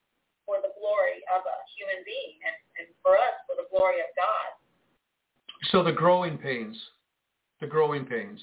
[0.45, 4.09] for the glory of a human being and, and for us for the glory of
[4.17, 4.49] God.
[5.69, 6.73] So the growing pains,
[7.61, 8.39] the growing pains.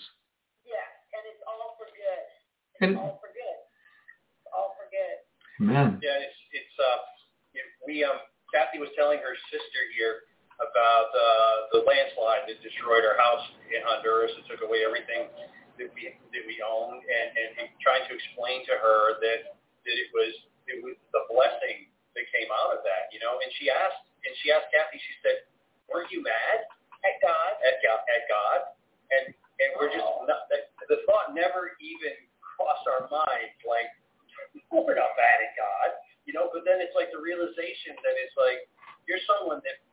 [0.63, 0.87] Yes,
[1.17, 2.23] and it's all for good.
[2.77, 3.59] It's And- all for good.
[4.39, 5.17] It's all for good.
[5.65, 5.99] Amen.
[6.05, 6.99] Yeah, it's it's uh,
[7.57, 8.21] it, we um,
[8.53, 10.29] Cathy was telling her sister here
[10.61, 14.33] about uh, the landslide that destroyed our house in Honduras.
[14.41, 15.29] It took away everything
[15.77, 19.97] that we that we owned, and, and, and trying to explain to her that that
[19.97, 20.33] it was
[20.67, 23.37] it was the blessing that came out of that, you know.
[23.39, 24.97] And she asked and she asked Cathy.
[24.97, 25.45] She said,
[25.93, 26.65] "Weren't you mad
[27.05, 27.53] At God.
[27.61, 28.61] at God?" At God?
[29.13, 33.89] And and we're just not, the, the thought never even crossed our minds like
[34.73, 35.89] we're not mad at God,
[36.25, 36.49] you know.
[36.49, 38.65] But then it's like the realization that it's like
[39.07, 39.86] you're someone that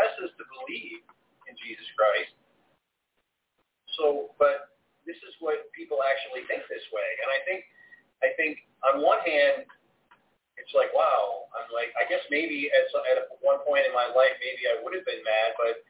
[0.00, 1.04] professes to believe
[1.44, 2.32] in Jesus Christ.
[4.00, 4.72] So, but
[5.04, 7.60] this is what people actually think this way, and I think
[8.24, 9.68] I think on one hand,
[10.56, 14.08] it's like wow, I'm like I guess maybe at some, at one point in my
[14.08, 15.84] life maybe I would have been mad, but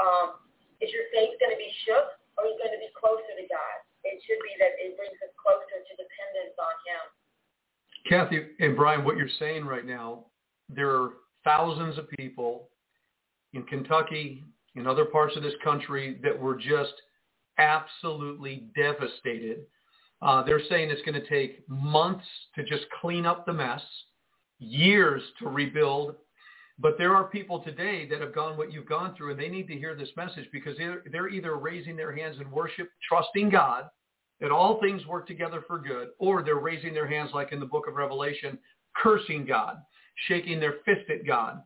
[0.00, 0.40] um,
[0.80, 3.76] is your faith going to be shook or you going to be closer to God?
[4.04, 7.02] It should be that it brings us closer to dependence on him.
[8.04, 10.26] Cathy and Brian, what you're saying right now,
[10.68, 11.10] there are
[11.44, 12.68] thousands of people
[13.54, 16.94] in Kentucky, in other parts of this country that were just
[17.58, 19.64] absolutely devastated
[20.24, 22.24] uh, they're saying it's going to take months
[22.54, 23.82] to just clean up the mess,
[24.58, 26.14] years to rebuild.
[26.78, 29.68] But there are people today that have gone what you've gone through, and they need
[29.68, 33.88] to hear this message because they're, they're either raising their hands in worship, trusting God,
[34.40, 37.66] that all things work together for good, or they're raising their hands like in the
[37.66, 38.58] book of Revelation,
[38.96, 39.76] cursing God,
[40.26, 41.62] shaking their fist at God.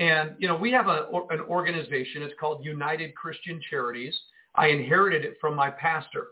[0.00, 2.22] And, you know, we have a, an organization.
[2.22, 4.14] It's called United Christian Charities.
[4.56, 6.28] I inherited it from my pastor,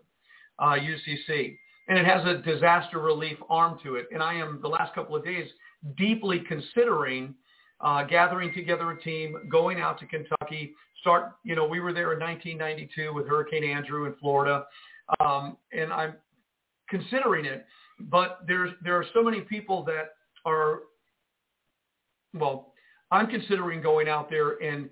[0.59, 1.59] uh, UCC
[1.89, 4.07] and it has a disaster relief arm to it.
[4.12, 5.49] And I am the last couple of days
[5.97, 7.35] deeply considering
[7.81, 10.74] uh, gathering together a team, going out to Kentucky.
[11.01, 14.64] Start, you know, we were there in 1992 with Hurricane Andrew in Florida,
[15.20, 16.14] um, and I'm
[16.89, 17.66] considering it.
[17.99, 20.14] But there's there are so many people that
[20.45, 20.81] are,
[22.35, 22.72] well,
[23.11, 24.89] I'm considering going out there and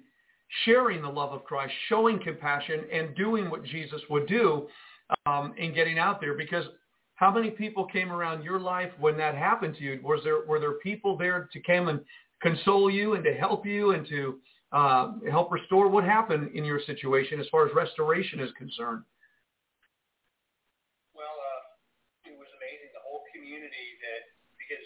[0.65, 4.69] sharing the love of Christ, showing compassion, and doing what Jesus would do
[5.27, 6.65] um, in getting out there because
[7.17, 10.01] how many people came around your life when that happened to you?
[10.03, 12.01] Was there were there people there to come and
[12.45, 14.39] console you and to help you and to
[14.71, 15.89] uh, help restore?
[15.89, 19.03] What happened in your situation as far as restoration is concerned?
[21.17, 22.93] Well, uh, it was amazing.
[22.93, 24.29] The whole community that
[24.61, 24.85] because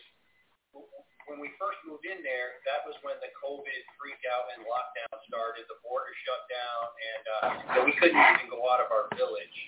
[1.27, 5.19] when we first moved in there, that was when the COVID freak out and lockdown
[5.27, 5.67] started.
[5.67, 7.41] The border shut down, and uh,
[7.75, 9.59] so we couldn't even go out of our village.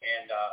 [0.00, 0.52] And uh,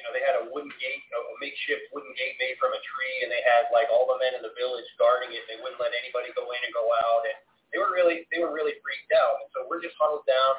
[0.00, 3.16] you know, they had a wooden gate, a makeshift wooden gate made from a tree,
[3.20, 5.44] and they had like all the men in the village guarding it.
[5.44, 7.36] They wouldn't let anybody go in and go out, and
[7.68, 9.44] they were really they were really freaked out.
[9.44, 10.52] And so we're just huddled down.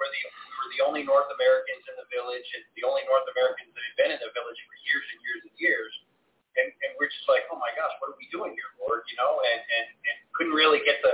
[0.00, 3.28] We're the we were the only North Americans in the village, and the only North
[3.28, 5.92] Americans that had been in the village for years and years and years.
[6.52, 9.04] And, and we're just like, oh my gosh, what are we doing here, Lord?
[9.12, 11.12] You know, and and and couldn't really get to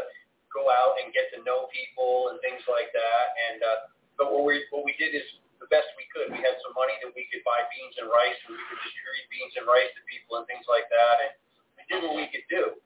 [0.54, 3.26] go out and get to know people and things like that.
[3.50, 3.78] And uh,
[4.14, 5.26] but what we what we did is
[5.72, 6.32] best we could.
[6.32, 9.26] We had some money that we could buy beans and rice, and we could distribute
[9.32, 11.16] beans and rice to people and things like that.
[11.24, 11.32] And
[11.78, 12.76] we did what we could do.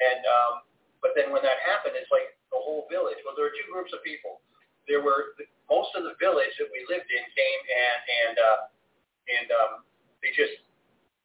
[0.00, 0.52] And um,
[1.00, 3.20] but then when that happened, it's like the whole village.
[3.24, 4.44] Well, there were two groups of people.
[4.86, 5.34] There were
[5.66, 8.60] most of the village that we lived in came and and uh,
[9.26, 9.72] and um,
[10.22, 10.62] they just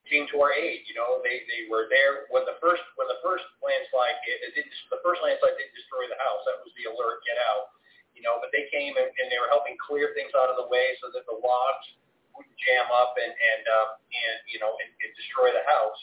[0.09, 0.87] came to our aid.
[0.87, 4.41] You know, they they were there when the first when the first landslide hit.
[4.47, 6.41] It didn't the first landslide didn't destroy the house.
[6.47, 7.21] That was the alert.
[7.27, 7.75] Get out
[8.21, 10.69] you know, but they came and, and they were helping clear things out of the
[10.69, 11.85] way so that the logs
[12.37, 15.97] wouldn't jam up and and um, and you know and, and destroy the house.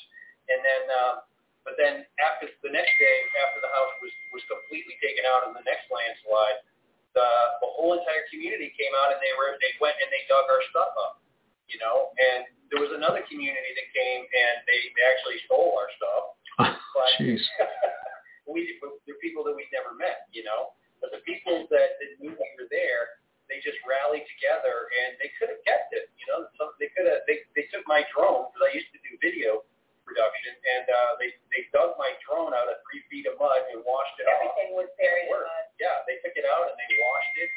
[0.50, 1.14] And then, um,
[1.62, 5.54] but then after the next day, after the house was was completely taken out in
[5.54, 6.66] the next landslide,
[7.14, 7.28] the
[7.62, 10.62] the whole entire community came out and they were they went and they dug our
[10.74, 11.22] stuff up,
[11.70, 12.10] you know.
[12.18, 16.24] And there was another community that came and they they actually stole our stuff.
[17.22, 17.46] Jeez.
[18.50, 18.74] we
[19.06, 20.74] they're people that we'd never met, you know.
[21.00, 23.18] But the people that, that knew we were there,
[23.48, 26.44] they just rallied together and they could have kept it, you know.
[26.60, 29.64] So they could have they they took my drone because I used to do video
[30.04, 33.80] production, and uh, they they dug my drone out of three feet of mud and
[33.88, 34.84] washed it Everything off.
[34.84, 35.64] was buried in mud.
[35.80, 37.50] Yeah, they took it out and they washed it,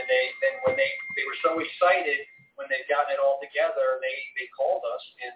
[0.00, 2.28] and they then when they they were so excited
[2.60, 5.32] when they'd gotten it all together, they they called us and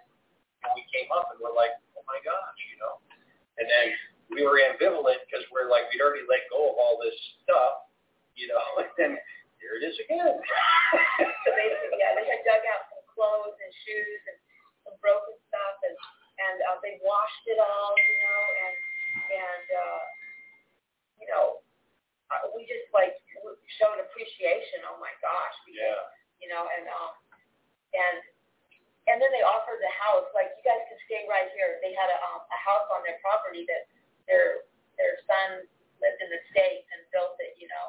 [0.75, 2.99] we came up and we're like, oh my gosh, you know,
[3.59, 3.87] and then
[4.31, 7.87] we were ambivalent because we're like we'd already let go of all this stuff,
[8.35, 9.11] you know, and then
[9.59, 10.35] here it is again.
[11.15, 14.37] So they, yeah, they had dug out some clothes and shoes and
[14.83, 15.95] some broken stuff, and
[16.43, 18.75] and uh, they washed it all, you know, and
[19.31, 20.03] and uh,
[21.23, 21.63] you know,
[22.27, 23.15] uh, we just like
[23.79, 24.83] showed appreciation.
[24.87, 26.43] Oh my gosh, because, yeah.
[26.43, 27.11] you know, and um,
[27.95, 28.17] and
[29.07, 31.79] and then they offered the house, like you guys can stay right here.
[31.79, 33.87] They had a um, a house on their property that
[34.29, 34.67] their
[34.99, 35.65] their son
[35.99, 37.85] lived in the states and built it, you know,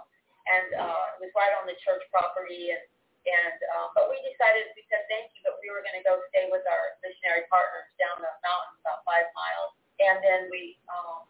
[0.49, 2.83] and uh, it was right on the church property and
[3.25, 6.21] and um, but we decided we said thank you, but we were going to go
[6.29, 11.25] stay with our missionary partners down the mountain about five miles, and then we um,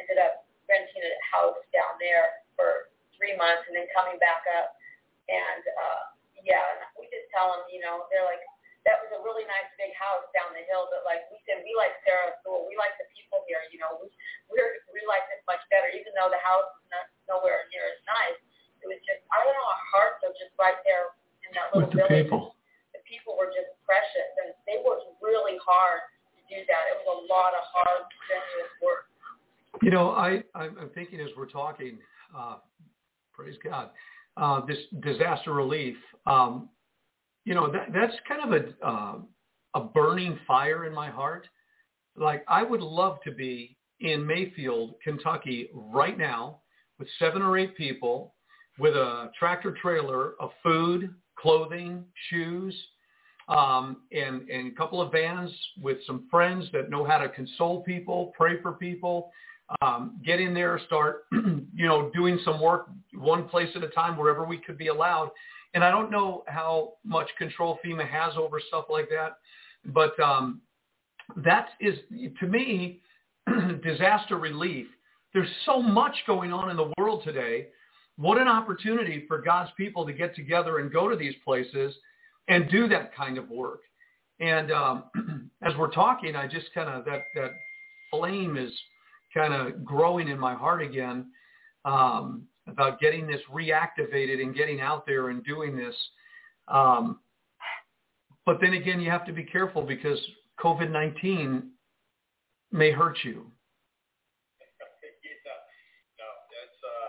[0.00, 4.72] ended up renting a house down there for three months, and then coming back up,
[5.28, 6.02] and uh,
[6.48, 6.64] yeah,
[6.96, 8.40] we just tell them, you know, they're like
[8.86, 11.74] that was a really nice big house down the hill, but like we said, we
[11.74, 14.08] like Sarah School, we like the people here, you know, we
[14.48, 17.98] we're we like this much better, even though the house is not nowhere near as
[18.06, 18.38] nice.
[18.80, 21.12] It was just I don't know, our hearts are just right there
[21.44, 22.30] in that little With the village.
[22.30, 22.54] people.
[22.94, 26.00] The people were just precious, and they worked really hard
[26.32, 26.82] to do that.
[26.94, 29.04] It was a lot of hard, strenuous work.
[29.82, 31.98] You know, I, I'm I'm thinking as we're talking,
[32.32, 32.56] uh,
[33.34, 33.90] praise God,
[34.36, 36.68] uh, this disaster relief, um,
[37.48, 39.14] you know, that, that's kind of a, uh,
[39.74, 41.46] a burning fire in my heart.
[42.14, 46.60] Like I would love to be in Mayfield, Kentucky right now
[46.98, 48.34] with seven or eight people
[48.78, 52.74] with a tractor trailer of food, clothing, shoes,
[53.48, 57.82] um, and, and a couple of vans with some friends that know how to console
[57.82, 59.30] people, pray for people,
[59.80, 64.18] um, get in there, start, you know, doing some work one place at a time
[64.18, 65.30] wherever we could be allowed.
[65.74, 69.38] And I don't know how much control FEMA has over stuff like that,
[69.92, 70.60] but um,
[71.36, 71.98] that is,
[72.40, 73.00] to me,
[73.82, 74.86] disaster relief.
[75.34, 77.68] There's so much going on in the world today.
[78.16, 81.94] What an opportunity for God's people to get together and go to these places
[82.48, 83.80] and do that kind of work.
[84.40, 85.04] And um,
[85.62, 87.52] as we're talking, I just kind of, that, that
[88.10, 88.72] flame is
[89.34, 91.26] kind of growing in my heart again
[91.84, 95.94] um, about getting this reactivated and getting out there and doing this.
[96.68, 97.20] Um,
[98.44, 100.18] but then again, you have to be careful because
[100.60, 101.68] COVID-19
[102.72, 103.46] may hurt you.
[106.18, 107.08] No, that's uh,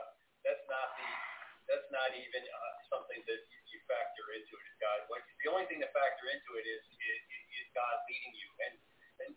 [1.65, 4.73] that's not even uh, something that you, factor into it.
[4.77, 6.81] God, the only thing to factor into it is
[7.73, 8.49] God leading you.
[8.67, 8.73] And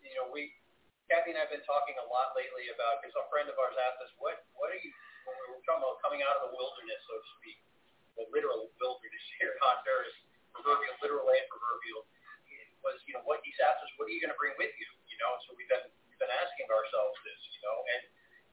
[0.03, 0.51] you know we,
[1.07, 4.01] Cathy and I've been talking a lot lately about because a friend of ours asked
[4.03, 4.91] us what what are you
[5.23, 7.57] we were talking about coming out of the wilderness, so to speak,
[8.19, 9.81] the literal wilderness here, not
[10.53, 12.05] proverbial, literal and proverbial.
[12.83, 14.89] Was you know what he asked us, what are you going to bring with you?
[15.07, 18.01] You know, so we've been we've been asking ourselves this, you know, and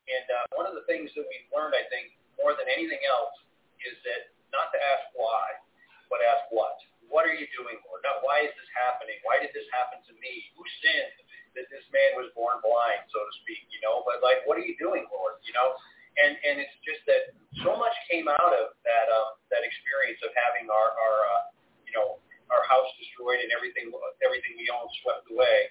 [0.07, 3.35] and uh, one of the things that we've learned, I think, more than anything else,
[3.83, 5.59] is that not to ask why,
[6.07, 6.79] but ask what.
[7.11, 8.07] What are you doing, Lord?
[8.07, 9.19] Not why is this happening?
[9.27, 10.47] Why did this happen to me?
[10.55, 11.19] Who sinned
[11.59, 13.67] that this man was born blind, so to speak?
[13.75, 15.43] You know, but like, what are you doing, Lord?
[15.43, 15.75] You know,
[16.19, 20.35] and and it's just that so much came out of that um, that experience of
[20.35, 21.43] having our our uh,
[21.87, 22.19] you know
[22.51, 23.91] our house destroyed and everything
[24.25, 25.71] everything we owned swept away.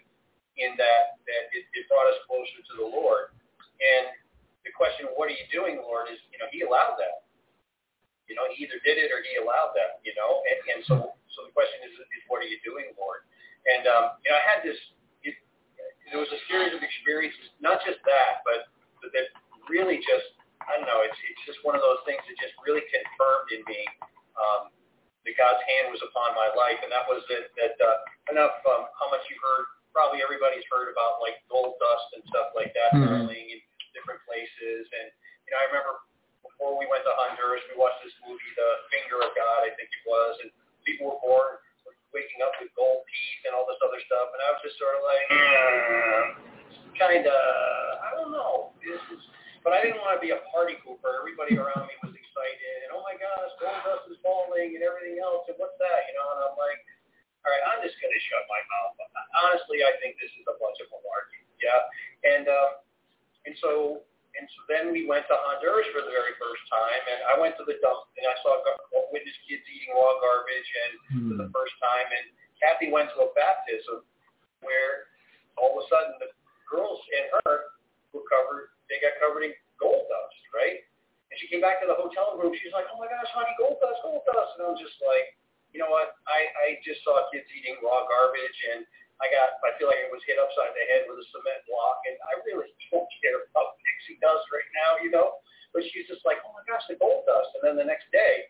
[0.60, 3.32] In that that it, it brought us closer to the Lord.
[3.80, 4.12] And
[4.68, 7.24] the question, what are you doing, Lord, is, you know, he allowed that.
[8.28, 10.44] You know, he either did it or he allowed that, you know.
[10.44, 13.24] And, and so so the question is, is what are you doing, Lord?
[13.64, 14.76] And, um, you know, I had this,
[15.24, 15.40] it,
[16.12, 18.68] there was a series of experiences, not just that, but
[19.16, 19.32] that
[19.70, 20.36] really just,
[20.66, 23.62] I don't know, it's, it's just one of those things that just really confirmed in
[23.70, 23.82] me
[24.36, 24.74] um,
[25.26, 26.82] that God's hand was upon my life.
[26.82, 27.98] And that was that, that uh,
[28.34, 32.54] enough um, how much you heard, probably everybody's heard about like gold dust and stuff
[32.58, 33.06] like that, Mhm.
[33.06, 33.60] hurling in
[33.94, 34.86] different places.
[34.90, 35.08] And,
[35.46, 35.94] you know, I remember
[36.46, 39.90] before we went to Honduras, we watched this movie, The Finger of God, I think
[39.90, 40.50] it was, and
[40.86, 41.58] people were born
[42.14, 44.34] waking up with gold teeth and all this other stuff.
[44.34, 45.26] And I was just sort of like,
[46.98, 47.38] kind of
[49.64, 51.20] but I didn't want to be a party pooper.
[51.20, 55.20] Everybody around me was excited, and oh my gosh, gold dust is falling, and everything
[55.20, 56.28] else, and what's that, you know?
[56.36, 56.80] And I'm like,
[57.44, 58.96] all right, I'm just going to shut my mouth.
[59.48, 61.82] Honestly, I think this is a bunch of malarkey, yeah.
[62.28, 62.72] And um,
[63.48, 64.04] and so
[64.38, 67.58] and so then we went to Honduras for the very first time, and I went
[67.58, 68.62] to the dump and I saw
[69.10, 71.26] witness kids eating raw garbage, and mm.
[71.34, 71.56] for the hmm.
[71.56, 72.26] first time, and
[72.62, 74.06] Cathy went to a baptism
[74.62, 75.10] where
[75.58, 76.30] all of a sudden the
[76.70, 77.74] girls and her
[78.14, 80.82] were covered they got covered in gold dust, right?
[81.30, 82.52] And she came back to the hotel room.
[82.58, 85.38] She's like, "Oh my gosh, honey, gold dust, gold dust," and I'm just like,
[85.72, 86.18] you know what?
[86.26, 88.82] I I just saw kids eating raw garbage, and
[89.22, 92.02] I got I feel like I was hit upside the head with a cement block,
[92.10, 95.38] and I really don't care about pixie dust right now, you know.
[95.70, 98.49] But she's just like, "Oh my gosh, the gold dust," and then the next day,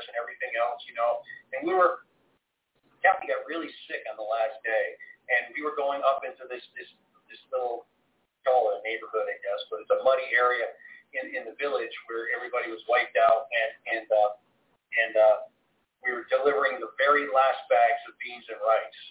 [0.00, 1.20] purifiers and everything else, you know.
[1.52, 2.06] And we were,
[3.04, 4.86] Cathy got really sick on the last day,
[5.28, 6.88] and we were going up into this this
[7.28, 7.86] this little,
[8.42, 10.66] call it a neighborhood, I guess, but it's a muddy area
[11.16, 13.70] in in the village where everybody was wiped out, and
[14.00, 14.30] and uh,
[15.04, 15.36] and uh,
[16.04, 19.02] we were delivering the very last bags of beans and rice.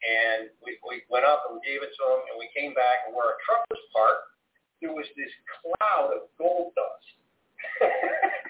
[0.00, 3.04] And we, we went up and we gave it to them, and we came back,
[3.04, 4.32] and where our truck was parked,
[4.80, 5.28] there was this
[5.60, 7.04] cloud of gold dust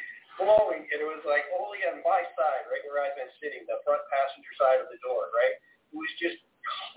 [0.41, 3.79] blowing, and it was like only on my side, right where I've been sitting, the
[3.85, 5.61] front passenger side of the door, right?
[5.93, 6.41] It was just,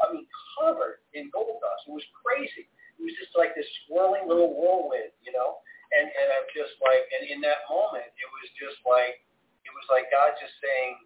[0.01, 0.25] I mean,
[0.55, 1.85] covered in gold dust.
[1.85, 2.71] It was crazy.
[2.71, 5.59] It was just like this swirling little whirlwind, you know?
[5.93, 9.21] And and I'm just like, and in that moment, it was just like,
[9.67, 11.05] it was like God just saying,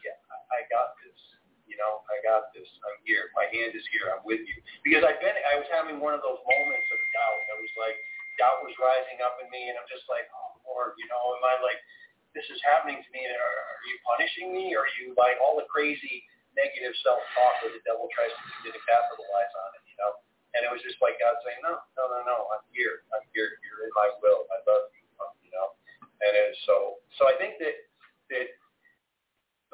[0.00, 0.16] yeah,
[0.54, 1.18] I got this.
[1.68, 2.68] You know, I got this.
[2.86, 3.34] I'm here.
[3.34, 4.12] My hand is here.
[4.14, 4.56] I'm with you.
[4.86, 7.40] Because I've been, I was having one of those moments of doubt.
[7.50, 7.96] I was like,
[8.38, 11.44] doubt was rising up in me, and I'm just like, oh Lord, you know, am
[11.44, 11.80] I like,
[12.34, 13.22] this is happening to me?
[13.24, 14.74] Are, are you punishing me?
[14.74, 16.26] Are you like all the crazy
[16.58, 19.82] negative self-talk that the devil tries to, to capitalize on it?
[19.86, 20.12] You know,
[20.58, 22.36] and it was just like God saying, no, no, no, no.
[22.50, 23.06] I'm here.
[23.14, 23.54] I'm here.
[23.62, 24.50] You're in my will.
[24.50, 25.06] I love you.
[25.46, 25.78] You know.
[26.26, 27.76] And it, so, so I think that
[28.34, 28.46] that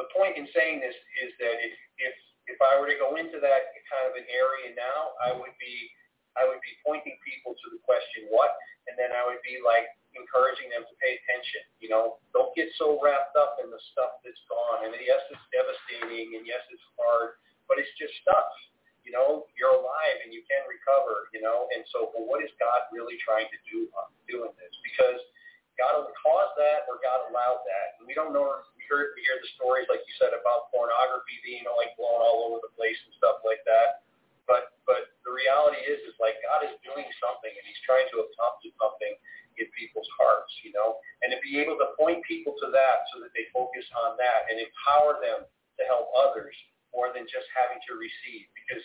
[0.01, 2.15] the point in saying this is that if if
[2.49, 5.75] if I were to go into that kind of an area now, I would be
[6.35, 8.57] I would be pointing people to the question what,
[8.89, 11.63] and then I would be like encouraging them to pay attention.
[11.79, 14.87] You know, don't get so wrapped up in the stuff that's gone.
[14.89, 17.39] And yes, it's devastating, and yes, it's hard,
[17.71, 18.51] but it's just stuff.
[19.07, 21.31] You know, you're alive and you can recover.
[21.35, 23.49] You know, and so, but what is God really trying?
[23.51, 25.21] to do uh, doing this because
[25.81, 27.97] God caused that or God allowed that.
[27.99, 28.61] And we don't know.
[28.77, 32.53] We heard we hear the stories like you said about pornography being like blown all
[32.53, 34.05] over the place and stuff like that.
[34.45, 38.29] But but the reality is is like God is doing something and He's trying to
[38.29, 39.15] accomplish something
[39.61, 43.21] in people's hearts, you know, and to be able to point people to that so
[43.21, 46.57] that they focus on that and empower them to help others
[46.91, 48.49] more than just having to receive.
[48.57, 48.83] Because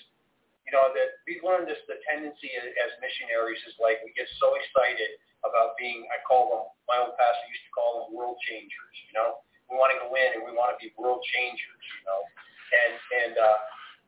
[0.66, 4.58] you know that we've learned this the tendency as missionaries is like we get so
[4.58, 8.94] excited about being I call them my old pastor used to call them world changers
[9.06, 9.46] you know?
[9.70, 12.22] We want to go in and we want to be world changers you know?
[12.74, 13.58] And and uh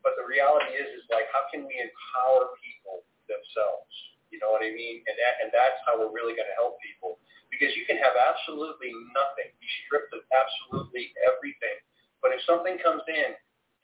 [0.02, 3.94] but the reality is is like how can we empower people themselves
[4.30, 6.80] you know what I mean and that and that's how we're really going to help
[6.84, 11.78] people because you can have absolutely nothing be stripped of absolutely everything
[12.20, 13.32] but if something comes in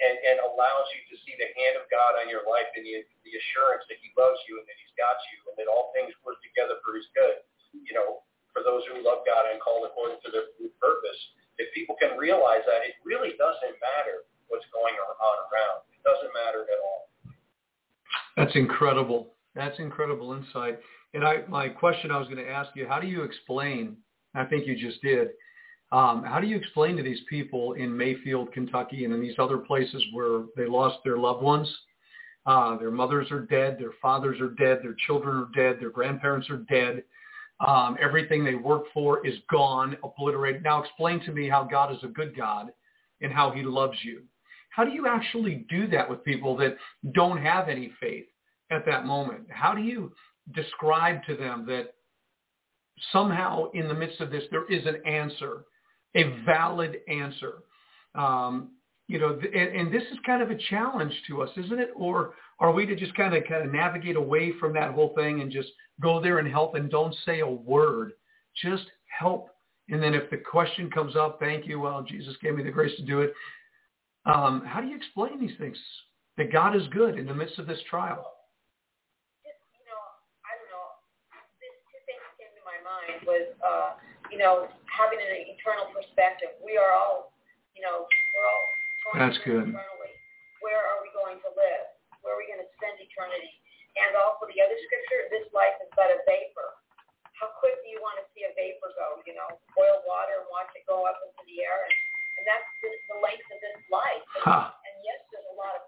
[0.02, 3.06] and, and allows you to see the hand of God on your life and the,
[3.24, 6.12] the assurance that he loves you and that he's got you and that all things
[6.26, 10.22] work together for his good, you know, for those who love God and called according
[10.26, 11.20] to their purpose,
[11.62, 15.86] if people can realize that, it really doesn't matter what's going on around.
[15.94, 17.02] It doesn't matter at all.
[18.38, 19.34] That's incredible.
[19.56, 20.80] That's incredible insight.
[21.14, 23.98] And I, my question I was going to ask you, how do you explain,
[24.34, 25.30] I think you just did,
[25.92, 29.60] um, how do you explain to these people in Mayfield, Kentucky, and in these other
[29.60, 31.72] places where they lost their loved ones?
[32.48, 36.50] Uh, their mothers are dead, their fathers are dead, their children are dead, their grandparents
[36.50, 37.04] are dead.
[37.66, 40.64] Um, everything they worked for is gone, obliterated.
[40.64, 42.72] Now explain to me how God is a good God
[43.22, 44.24] and how he loves you.
[44.72, 46.76] How do you actually do that with people that
[47.14, 48.26] don't have any faith
[48.72, 49.46] at that moment?
[49.50, 50.12] How do you
[50.54, 51.94] describe to them that
[53.12, 55.66] somehow in the midst of this there is an answer
[56.16, 57.64] a valid answer.
[58.16, 58.72] Um,
[59.08, 61.90] you know, and, and this is kind of a challenge to us, isn't it?
[61.96, 65.42] Or are we to just kind of kind of navigate away from that whole thing
[65.42, 65.70] and just
[66.02, 68.14] go there and help and don't say a word,
[68.62, 69.50] just help.
[69.90, 71.80] And then if the question comes up, thank you.
[71.80, 73.34] Well, Jesus gave me the grace to do it.
[74.26, 75.78] Um, how do you explain these things?
[76.38, 78.26] That God is good in the midst of this trial.
[79.44, 80.02] Just, you know,
[80.42, 80.98] I don't know.
[81.62, 84.00] This two things came to my mind was, uh,
[84.34, 86.58] you know, having an eternal perspective.
[86.66, 87.30] We are all,
[87.78, 88.66] you know, we're all
[89.14, 89.70] That's good.
[89.70, 90.14] eternally.
[90.66, 91.86] Where are we going to live?
[92.26, 93.54] Where are we going to spend eternity?
[93.94, 96.82] And also the other scripture, this life is but a vapor.
[97.38, 99.22] How quick do you want to see a vapor go?
[99.30, 99.46] You know,
[99.78, 101.78] boil water and watch it go up into the air.
[101.86, 101.94] And,
[102.42, 104.26] and that's the, the length of this life.
[104.42, 104.74] Huh.
[104.74, 105.86] and yes, there's a lot of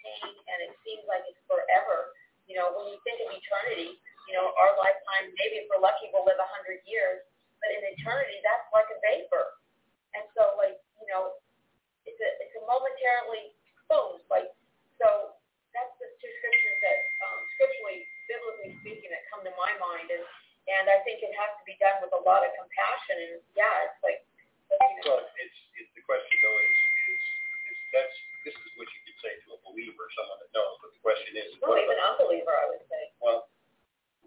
[0.00, 2.16] pain, and it seems like it's forever.
[2.48, 6.08] You know, when you think of eternity, you know, our lifetime, maybe if we're lucky,
[6.16, 7.20] we'll live a 100 years
[7.64, 9.56] but in eternity, that's like a vapor.
[10.12, 11.40] And so, like, you know,
[12.04, 13.56] it's a it's a momentarily
[13.88, 14.20] boom.
[14.28, 14.52] Like,
[15.00, 15.32] so
[15.72, 20.12] that's the two scriptures that, um, scripturally, biblically speaking, that come to my mind.
[20.12, 20.22] And
[20.68, 23.16] and I think it has to be done with a lot of compassion.
[23.16, 24.20] And yeah, it's like.
[24.74, 26.76] You know, well, it's, it's the question though is,
[27.14, 27.22] is
[27.70, 30.74] is that's this is what you could say to a believer, someone that knows.
[30.82, 33.12] But the question is, well, even unbeliever, I would say.
[33.22, 33.46] Well,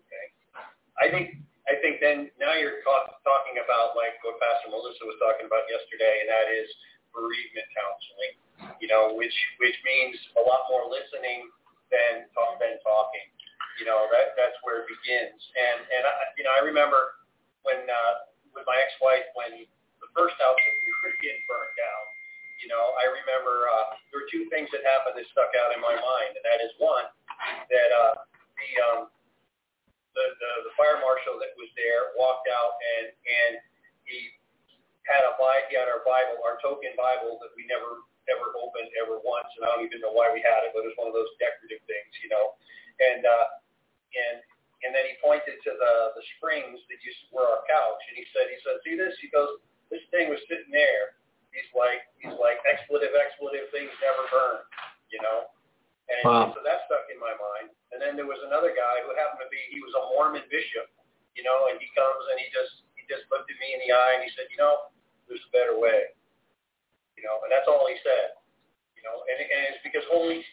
[0.05, 0.25] okay.
[1.01, 5.19] I think I think then now you're talk, talking about like what Pastor Melissa was
[5.19, 6.67] talking about yesterday, and that is
[7.11, 8.33] bereavement counseling.
[8.79, 11.51] You know, which which means a lot more listening
[11.91, 13.27] than talk, than talking.
[13.77, 15.37] You know, that that's where it begins.
[15.37, 17.19] And and I, you know, I remember
[17.67, 18.13] when uh,
[18.55, 19.67] with my ex-wife when
[19.99, 22.03] the first house that we were getting burned down.
[22.63, 25.79] You know, I remember uh, there were two things that happened that stuck out in
[25.83, 27.05] my mind, and that is one
[27.69, 28.13] that uh,
[28.57, 28.99] the um,
[30.17, 33.53] the, the, the fire marshal that was there walked out and, and
[34.09, 34.33] he
[35.07, 35.33] had a
[35.71, 39.63] he had our Bible, our token Bible that we never ever opened ever once, and
[39.63, 41.79] I don't even know why we had it, but it was one of those decorative
[41.87, 42.59] things, you know.
[42.99, 43.47] And uh,
[44.11, 44.37] and
[44.83, 48.19] and then he pointed to the the springs that used to were our couch, and
[48.19, 49.15] he said, he said, see this?
[49.23, 51.15] He goes, this thing was sitting there.
[51.55, 54.67] He's like, he's like expletive, expletive things never burn,
[55.09, 55.47] you know.
[56.11, 56.51] And wow.
[56.51, 57.73] so that stuck in my mind.
[57.95, 60.91] And then there was another guy who happened to be, he was a Mormon bishop,
[61.39, 63.91] you know, and he comes and he just, he just looked at me in the
[63.95, 64.91] eye and he said, you know,
[65.27, 66.11] there's a better way.
[67.15, 68.37] You know, and that's all he said.
[68.93, 70.43] You know, and, and it's because holy,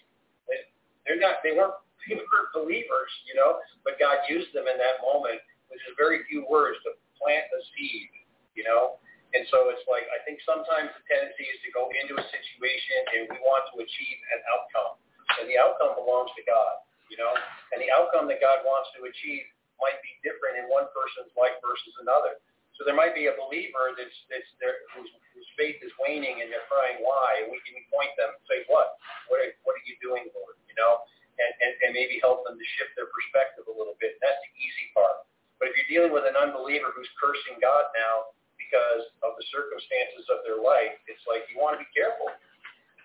[1.05, 1.74] they're not, they weren't,
[2.06, 5.40] they were believers, you know, but God used them in that moment
[5.73, 8.12] with just very few words to plant a seed,
[8.55, 9.01] you know.
[9.35, 12.98] And so it's like, I think sometimes the tendency is to go into a situation
[13.19, 14.94] and we want to achieve an outcome
[15.43, 17.30] and the outcome belongs to God, you know.
[17.70, 19.46] And the outcome that God wants to achieve
[19.78, 22.42] might be different in one person's life versus another.
[22.74, 26.50] So there might be a believer that's that's there whose, whose faith is waning and
[26.50, 28.98] they're crying why, and we can point them and say, what,
[29.30, 31.06] what are, what are you doing, Lord, you know?
[31.38, 34.18] and, and, and maybe help them to shift their perspective a little bit.
[34.22, 35.26] That's the easy part.
[35.58, 40.26] But if you're dealing with an unbeliever who's cursing God now because of the circumstances
[40.30, 42.30] of their life, it's like you want to be careful.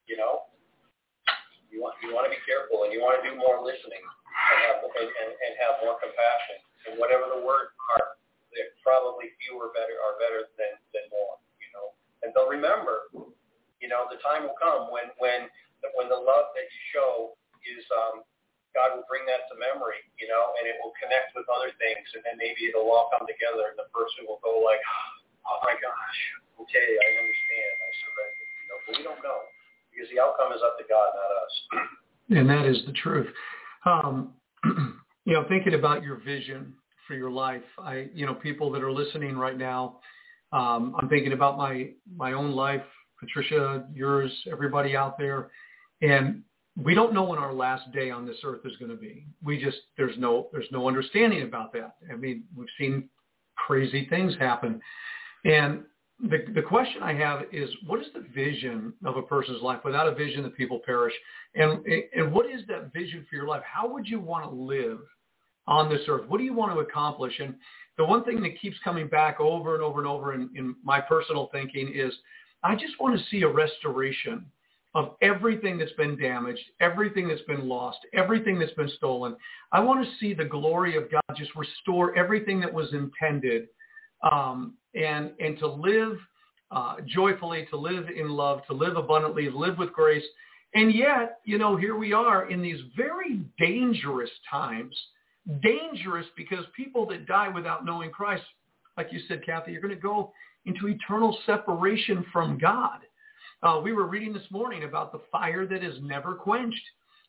[0.09, 0.49] You know,
[1.69, 4.57] you want you want to be careful and you want to do more listening and
[4.65, 6.57] have and, and, and have more compassion.
[6.89, 8.17] And whatever the word are,
[8.81, 11.37] probably fewer better are better than than more.
[11.61, 11.85] You know,
[12.25, 13.13] and they'll remember.
[13.79, 15.47] You know, the time will come when when
[15.95, 18.25] when the love that you show is um,
[18.75, 22.05] God will bring that to memory, you know, and it will connect with other things,
[22.13, 24.81] and then maybe it'll all come together, and the person will go like,
[25.47, 26.19] "Oh my gosh,
[26.65, 28.77] okay, I understand, I surrender," you know.
[28.83, 29.41] But we don't know
[29.99, 31.87] because the outcome is up to God, not us.
[32.31, 33.25] And that is the truth.
[33.87, 34.35] Um,
[35.25, 36.75] you know, thinking about your vision
[37.07, 39.97] for your life, I, you know, people that are listening right now,
[40.53, 42.83] um, I'm thinking about my my own life,
[43.19, 45.49] Patricia, yours, everybody out there,
[46.03, 46.43] and
[46.77, 49.25] we don't know when our last day on this earth is going to be.
[49.43, 51.95] We just there's no there's no understanding about that.
[52.13, 53.09] I mean, we've seen
[53.55, 54.79] crazy things happen,
[55.45, 55.81] and
[56.21, 59.79] the the question I have is, what is the vision of a person's life?
[59.85, 61.13] Without a vision, the people perish.
[61.55, 61.85] And
[62.15, 63.63] and what is that vision for your life?
[63.63, 64.99] How would you want to live
[65.67, 66.27] on this earth?
[66.27, 67.33] What do you want to accomplish?
[67.39, 67.55] And
[67.97, 70.99] the one thing that keeps coming back over and over and over in, in my
[70.99, 72.13] personal thinking is,
[72.63, 74.45] I just want to see a restoration
[74.95, 79.35] of everything that's been damaged, everything that's been lost, everything that's been stolen.
[79.71, 83.67] I want to see the glory of God just restore everything that was intended
[84.29, 86.17] um, and, and to live
[86.71, 90.23] uh, joyfully, to live in love, to live abundantly, live with grace.
[90.75, 94.95] And yet, you know, here we are in these very dangerous times.
[95.63, 98.43] Dangerous because people that die without knowing Christ,
[98.97, 100.31] like you said, Cathy, you're going to go
[100.65, 102.99] into eternal separation from God.
[103.63, 106.81] Uh, we were reading this morning about the fire that is never quenched.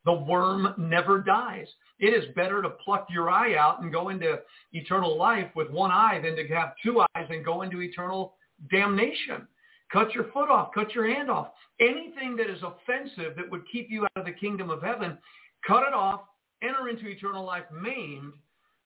[0.05, 1.67] The worm never dies.
[1.99, 4.41] It is better to pluck your eye out and go into
[4.73, 8.35] eternal life with one eye than to have two eyes and go into eternal
[8.71, 9.47] damnation.
[9.93, 10.71] Cut your foot off.
[10.75, 11.49] Cut your hand off.
[11.81, 15.19] Anything that is offensive that would keep you out of the kingdom of heaven,
[15.67, 16.23] cut it off.
[16.63, 18.33] Enter into eternal life maimed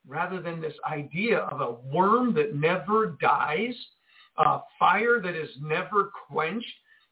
[0.06, 3.74] rather than this idea of a worm that never dies,
[4.38, 6.66] a fire that is never quenched,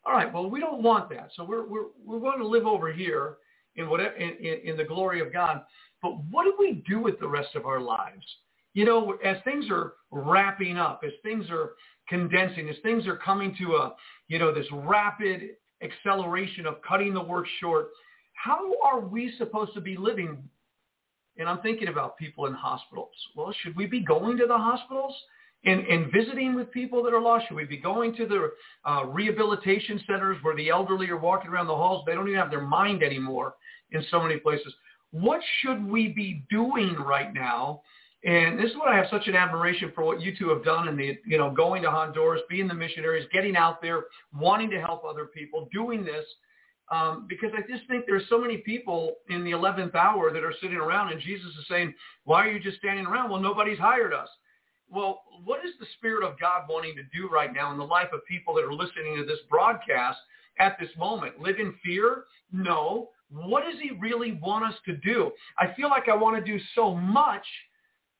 [0.05, 1.31] all right, well, we don't want that.
[1.37, 3.37] So we're, we're, we're going to live over here
[3.77, 5.63] in, whatever, in, in, in the glory of God.
[6.03, 8.25] But what do we do with the rest of our lives?
[8.75, 11.73] You know, as things are wrapping up, as things are
[12.09, 13.95] condensing, as things are coming to a,
[14.29, 15.51] you know, this rapid
[15.83, 17.89] acceleration of cutting the work short,
[18.35, 20.43] how are we supposed to be living?
[21.39, 23.15] And I'm thinking about people in hospitals.
[23.37, 25.15] Well, should we be going to the hospitals?
[25.65, 27.47] In, in visiting with people that are lost?
[27.49, 28.51] Should we be going to the
[28.89, 32.05] uh, rehabilitation centers where the elderly are walking around the halls?
[32.07, 33.55] They don't even have their mind anymore
[33.93, 34.75] in so many places.
[35.13, 37.83] What should we be doing right now?
[38.25, 40.89] And this is what I have such an admiration for what you two have done
[40.89, 44.05] and the, you know, going to Honduras, being the missionaries, getting out there,
[44.37, 46.25] wanting to help other people, doing this.
[46.91, 50.53] Um, because I just think there's so many people in the 11th hour that are
[50.61, 51.95] sitting around and Jesus is saying,
[52.25, 53.31] why are you just standing around?
[53.31, 54.29] Well, nobody's hired us
[54.93, 58.09] well, what is the Spirit of God wanting to do right now in the life
[58.13, 60.19] of people that are listening to this broadcast
[60.61, 61.41] at this moment?
[61.41, 62.25] Live in fear?
[62.53, 63.09] No.
[63.33, 65.33] What does he really want us to do?
[65.57, 67.45] I feel like I want to do so much,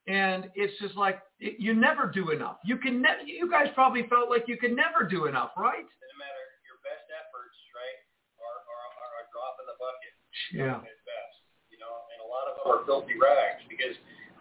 [0.09, 2.57] and it's just like you never do enough.
[2.65, 5.85] You can ne- You guys probably felt like you could never do enough, right?
[5.85, 6.43] Doesn't matter.
[6.65, 7.99] Your best efforts, right,
[8.41, 10.13] are, are, are a drop in the bucket.
[10.49, 10.81] Yeah.
[10.81, 11.37] At best,
[11.69, 13.93] you know, and a lot of them are filthy rags because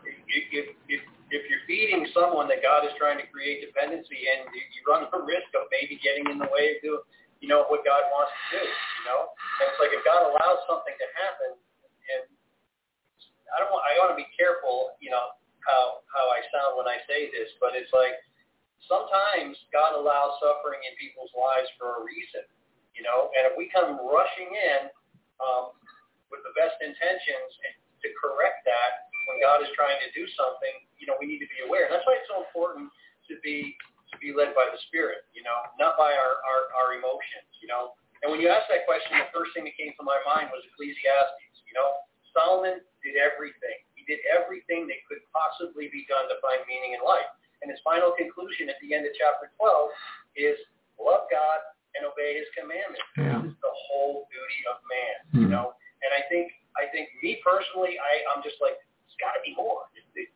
[0.08, 1.02] if, if if
[1.48, 5.48] you're feeding someone that God is trying to create dependency and you run the risk
[5.56, 7.04] of maybe getting in the way of doing,
[7.40, 9.32] you know, what God wants to do, you know?
[9.32, 12.28] And it's like if God allows something to happen, and
[13.48, 15.32] I don't want, I want to be careful, you know,
[15.64, 18.18] how, how I sound when I say this, but it's like
[18.90, 22.44] sometimes God allows suffering in people's lives for a reason,
[22.92, 23.32] you know?
[23.32, 24.92] And if we come rushing in
[25.40, 25.72] um,
[26.28, 27.56] with the best intentions
[28.02, 31.50] to correct that, when God is trying to do something, you know, we need to
[31.50, 31.86] be aware.
[31.88, 32.90] And that's why it's so important
[33.30, 33.74] to be
[34.12, 37.66] to be led by the Spirit, you know, not by our, our, our emotions, you
[37.66, 37.96] know.
[38.20, 40.60] And when you ask that question, the first thing that came to my mind was
[40.68, 41.64] Ecclesiastes.
[41.64, 42.04] You know,
[42.36, 43.80] Solomon did everything.
[43.96, 47.26] He did everything that could possibly be done to find meaning in life.
[47.64, 49.90] And his final conclusion at the end of chapter 12
[50.36, 50.58] is
[51.00, 51.62] love God
[51.94, 53.06] and obey his commandments.
[53.16, 53.42] Yeah.
[53.42, 55.40] This is the whole duty of man, mm-hmm.
[55.40, 55.72] you know.
[56.02, 58.80] And I think I think me personally, I, I'm just like
[59.12, 59.92] it's got to be more.
[59.92, 60.32] It, it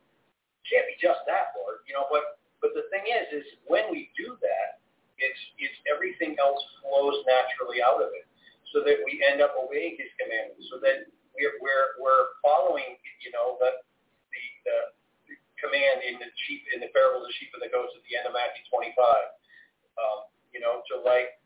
[0.68, 1.80] can't be just that, Lord.
[1.88, 4.84] You know, but but the thing is, is when we do that,
[5.16, 8.28] it's it's everything else flows naturally out of it,
[8.76, 13.32] so that we end up obeying His commandments, so that we're we're we're following, you
[13.32, 13.80] know, the
[14.28, 14.76] the, the
[15.56, 18.12] command in the sheep in the parable of the sheep and the goats at the
[18.12, 18.92] end of Matthew 25.
[19.96, 21.40] Um, you know, to like,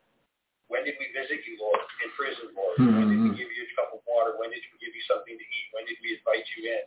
[0.66, 2.78] when did we visit you, Lord, in prison, Lord?
[2.78, 2.94] Mm-hmm.
[2.98, 4.34] When did we give you a cup of water?
[4.38, 5.66] When did we give you something to eat?
[5.74, 6.82] When did we invite you in?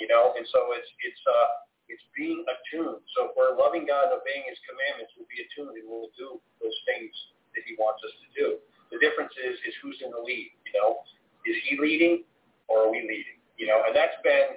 [0.00, 1.48] You know, and so it's it's uh
[1.92, 3.02] it's being attuned.
[3.12, 6.40] So if we're loving God and obeying His commandments, we'll be attuned and we'll do
[6.62, 7.12] those things
[7.52, 8.46] that He wants us to do.
[8.94, 10.56] The difference is is who's in the lead.
[10.64, 11.04] You know,
[11.44, 12.24] is He leading
[12.70, 13.38] or are we leading?
[13.60, 14.56] You know, and that's been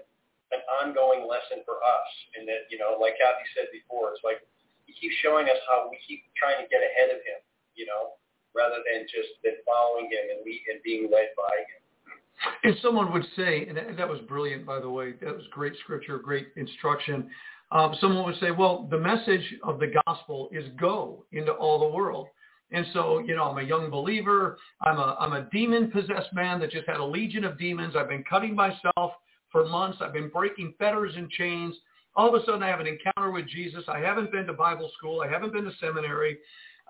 [0.55, 2.09] an ongoing lesson for us.
[2.39, 4.39] And that you know, like Cathy said before, it's like
[4.87, 7.43] He keeps showing us how we keep trying to get ahead of Him.
[7.75, 8.15] You know,
[8.55, 11.82] rather than just than following Him and lead and being led by Him.
[12.63, 15.13] And someone would say, and that was brilliant, by the way.
[15.21, 17.29] That was great scripture, great instruction.
[17.71, 21.95] Um, someone would say, well, the message of the gospel is go into all the
[21.95, 22.27] world.
[22.71, 24.57] And so, you know, I'm a young believer.
[24.81, 27.95] I'm a, I'm a demon-possessed man that just had a legion of demons.
[27.95, 29.13] I've been cutting myself
[29.51, 29.99] for months.
[30.01, 31.75] I've been breaking fetters and chains.
[32.15, 33.83] All of a sudden, I have an encounter with Jesus.
[33.87, 35.21] I haven't been to Bible school.
[35.21, 36.37] I haven't been to seminary.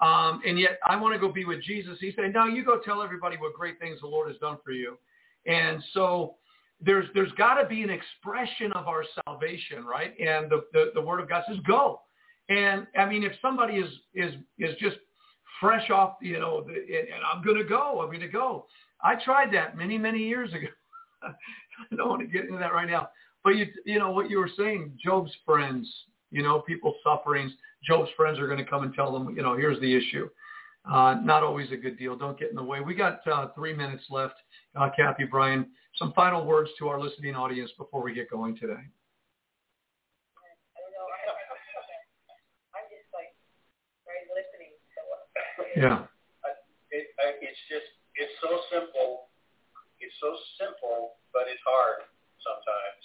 [0.01, 1.97] Um, and yet I want to go be with Jesus.
[1.99, 4.71] He said, no, you go tell everybody what great things the Lord has done for
[4.71, 4.97] you.
[5.45, 6.35] And so
[6.81, 10.13] there's there's got to be an expression of our salvation, right?
[10.19, 12.01] And the, the, the word of God says, go.
[12.49, 14.97] And I mean, if somebody is is is just
[15.59, 18.65] fresh off, you know, the, and I'm going to go, I'm going to go.
[19.01, 20.67] I tried that many many years ago.
[21.23, 23.09] I don't want to get into that right now.
[23.43, 25.89] But you you know what you were saying, Job's friends,
[26.31, 27.51] you know, people's sufferings.
[27.85, 30.29] Job's friends are going to come and tell them, you know, here's the issue.
[30.89, 32.15] Uh, not always a good deal.
[32.17, 32.81] Don't get in the way.
[32.81, 34.35] We got uh, three minutes left.
[34.73, 38.81] Uh, Cathy, Brian, some final words to our listening audience before we get going today.
[45.77, 46.05] Yeah.
[46.89, 47.09] It,
[47.41, 49.29] it's just, it's so simple.
[50.01, 52.05] It's so simple, but it's hard
[52.41, 53.01] sometimes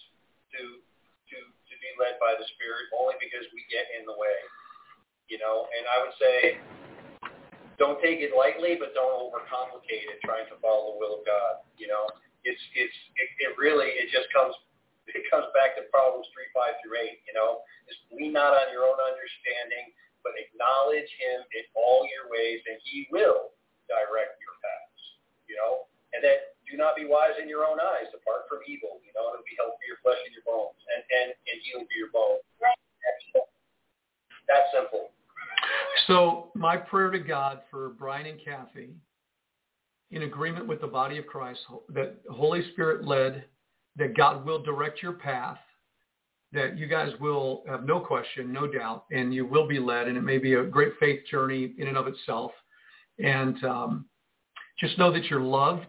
[0.57, 4.37] to, to, to be led by the Spirit only because we get in the way,
[5.29, 6.61] you know, and I would say
[7.79, 11.63] don't take it lightly, but don't overcomplicate it trying to follow the will of God.
[11.79, 12.11] You know,
[12.43, 14.53] it's it's it, it really it just comes
[15.07, 17.23] it comes back to Proverbs three five through eight.
[17.31, 19.95] You know, just lean not on your own understanding,
[20.27, 23.55] but acknowledge Him in all your ways, and He will
[23.87, 25.03] direct your paths.
[25.47, 28.11] You know, and then do not be wise in your own eyes.
[28.11, 28.99] Depart from evil.
[29.07, 31.87] You know, it'll be health for your flesh and your bones, and and and healing
[31.87, 32.43] for your bones.
[34.51, 35.13] That's simple.
[36.09, 38.89] So my prayer to God for Brian and Cathy,
[40.11, 41.61] in agreement with the body of Christ,
[41.91, 43.45] that Holy Spirit led,
[43.97, 45.59] that God will direct your path,
[46.53, 50.17] that you guys will have no question, no doubt, and you will be led, and
[50.17, 52.53] it may be a great faith journey in and of itself.
[53.19, 54.07] And um,
[54.81, 55.89] just know that you're loved,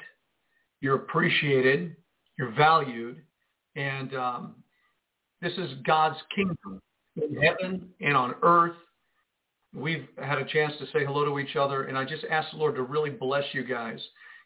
[0.82, 1.96] you're appreciated,
[2.38, 3.22] you're valued,
[3.78, 4.56] and um,
[5.42, 6.82] this is God's kingdom
[7.16, 8.76] in heaven and on earth
[9.74, 12.58] we've had a chance to say hello to each other, and I just ask the
[12.58, 14.00] Lord to really bless you guys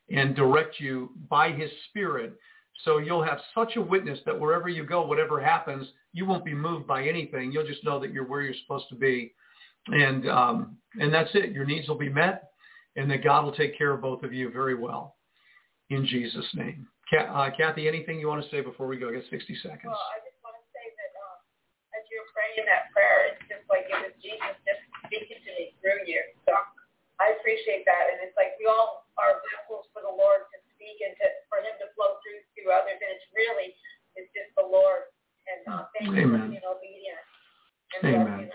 [0.10, 2.38] and direct you by his spirit
[2.84, 6.54] so you'll have such a witness that wherever you go, whatever happens, you won't be
[6.54, 7.52] moved by anything.
[7.52, 9.34] You'll just know that you're where you're supposed to be.
[9.88, 11.52] And, um, and that's it.
[11.52, 12.50] Your needs will be met
[12.96, 15.16] and that God will take care of both of you very well
[15.90, 16.88] in Jesus' name.
[17.14, 19.10] Uh, Cathy, anything you want to say before we go?
[19.10, 19.86] I got 60 seconds.
[19.86, 21.38] Well, I just want to say that um,
[21.94, 25.73] as you're praying that prayer, it's just like it was Jesus just speaking to me
[25.84, 26.24] through you.
[26.48, 26.56] So
[27.20, 28.10] I appreciate that.
[28.10, 31.60] And it's like we all are vessels for the Lord to speak and to, for
[31.60, 32.98] him to flow through to others.
[32.98, 33.76] And it's really,
[34.16, 35.12] it's just the Lord.
[35.46, 36.18] And uh, thank Amen.
[36.18, 37.22] you for being obedient.
[38.00, 38.50] And Amen.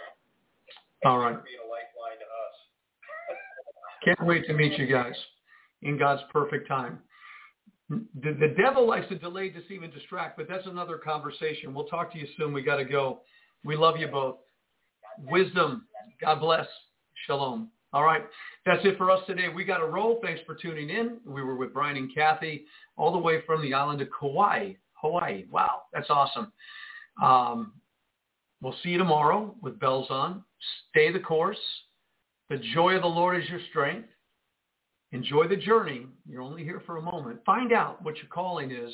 [1.05, 1.37] All right.
[4.05, 5.15] Can't wait to meet you guys
[5.83, 6.99] in God's perfect time.
[7.89, 11.73] The, the devil likes to delay, deceive, and distract, but that's another conversation.
[11.73, 12.53] We'll talk to you soon.
[12.53, 13.21] We got to go.
[13.65, 14.37] We love you both.
[15.31, 15.87] Wisdom.
[16.21, 16.67] God bless.
[17.27, 17.71] Shalom.
[17.93, 18.23] All right.
[18.67, 19.49] That's it for us today.
[19.49, 20.21] We got a roll.
[20.23, 21.19] Thanks for tuning in.
[21.25, 22.65] We were with Brian and Cathy
[22.97, 24.73] all the way from the island of Kauai.
[24.93, 25.45] Hawaii.
[25.51, 25.83] Wow.
[25.93, 26.53] That's awesome.
[27.23, 27.73] Um,
[28.61, 30.45] we'll see you tomorrow with bells on.
[30.91, 31.59] Stay the course.
[32.51, 34.09] The joy of the Lord is your strength.
[35.13, 36.07] Enjoy the journey.
[36.29, 37.41] You're only here for a moment.
[37.47, 38.93] Find out what your calling is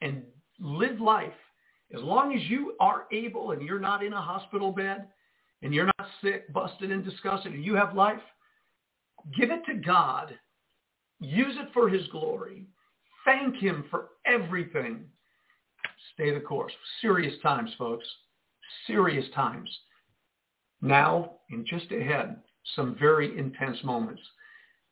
[0.00, 0.22] and
[0.60, 1.32] live life.
[1.94, 5.06] As long as you are able and you're not in a hospital bed,
[5.62, 8.20] and you're not sick, busted, and disgusted, and you have life,
[9.36, 10.38] give it to God.
[11.20, 12.66] Use it for his glory.
[13.24, 15.04] Thank him for everything.
[16.14, 16.72] Stay the course.
[17.00, 18.06] Serious times, folks.
[18.86, 19.68] Serious times.
[20.80, 22.36] Now, and just ahead,
[22.76, 24.22] some very intense moments.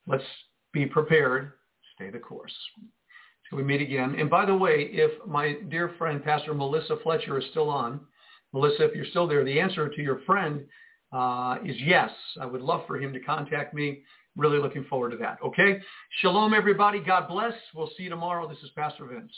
[0.07, 0.25] Let's
[0.73, 1.53] be prepared.
[1.95, 2.53] Stay the course.
[3.49, 4.17] till we meet again.
[4.19, 8.01] And by the way, if my dear friend, Pastor Melissa Fletcher, is still on,
[8.53, 10.65] Melissa, if you're still there, the answer to your friend
[11.13, 12.11] uh, is yes.
[12.41, 14.03] I would love for him to contact me.
[14.37, 15.39] Really looking forward to that.
[15.45, 15.79] Okay?
[16.21, 17.01] Shalom, everybody.
[17.01, 17.55] God bless.
[17.75, 18.49] We'll see you tomorrow.
[18.49, 19.33] This is Pastor Vince.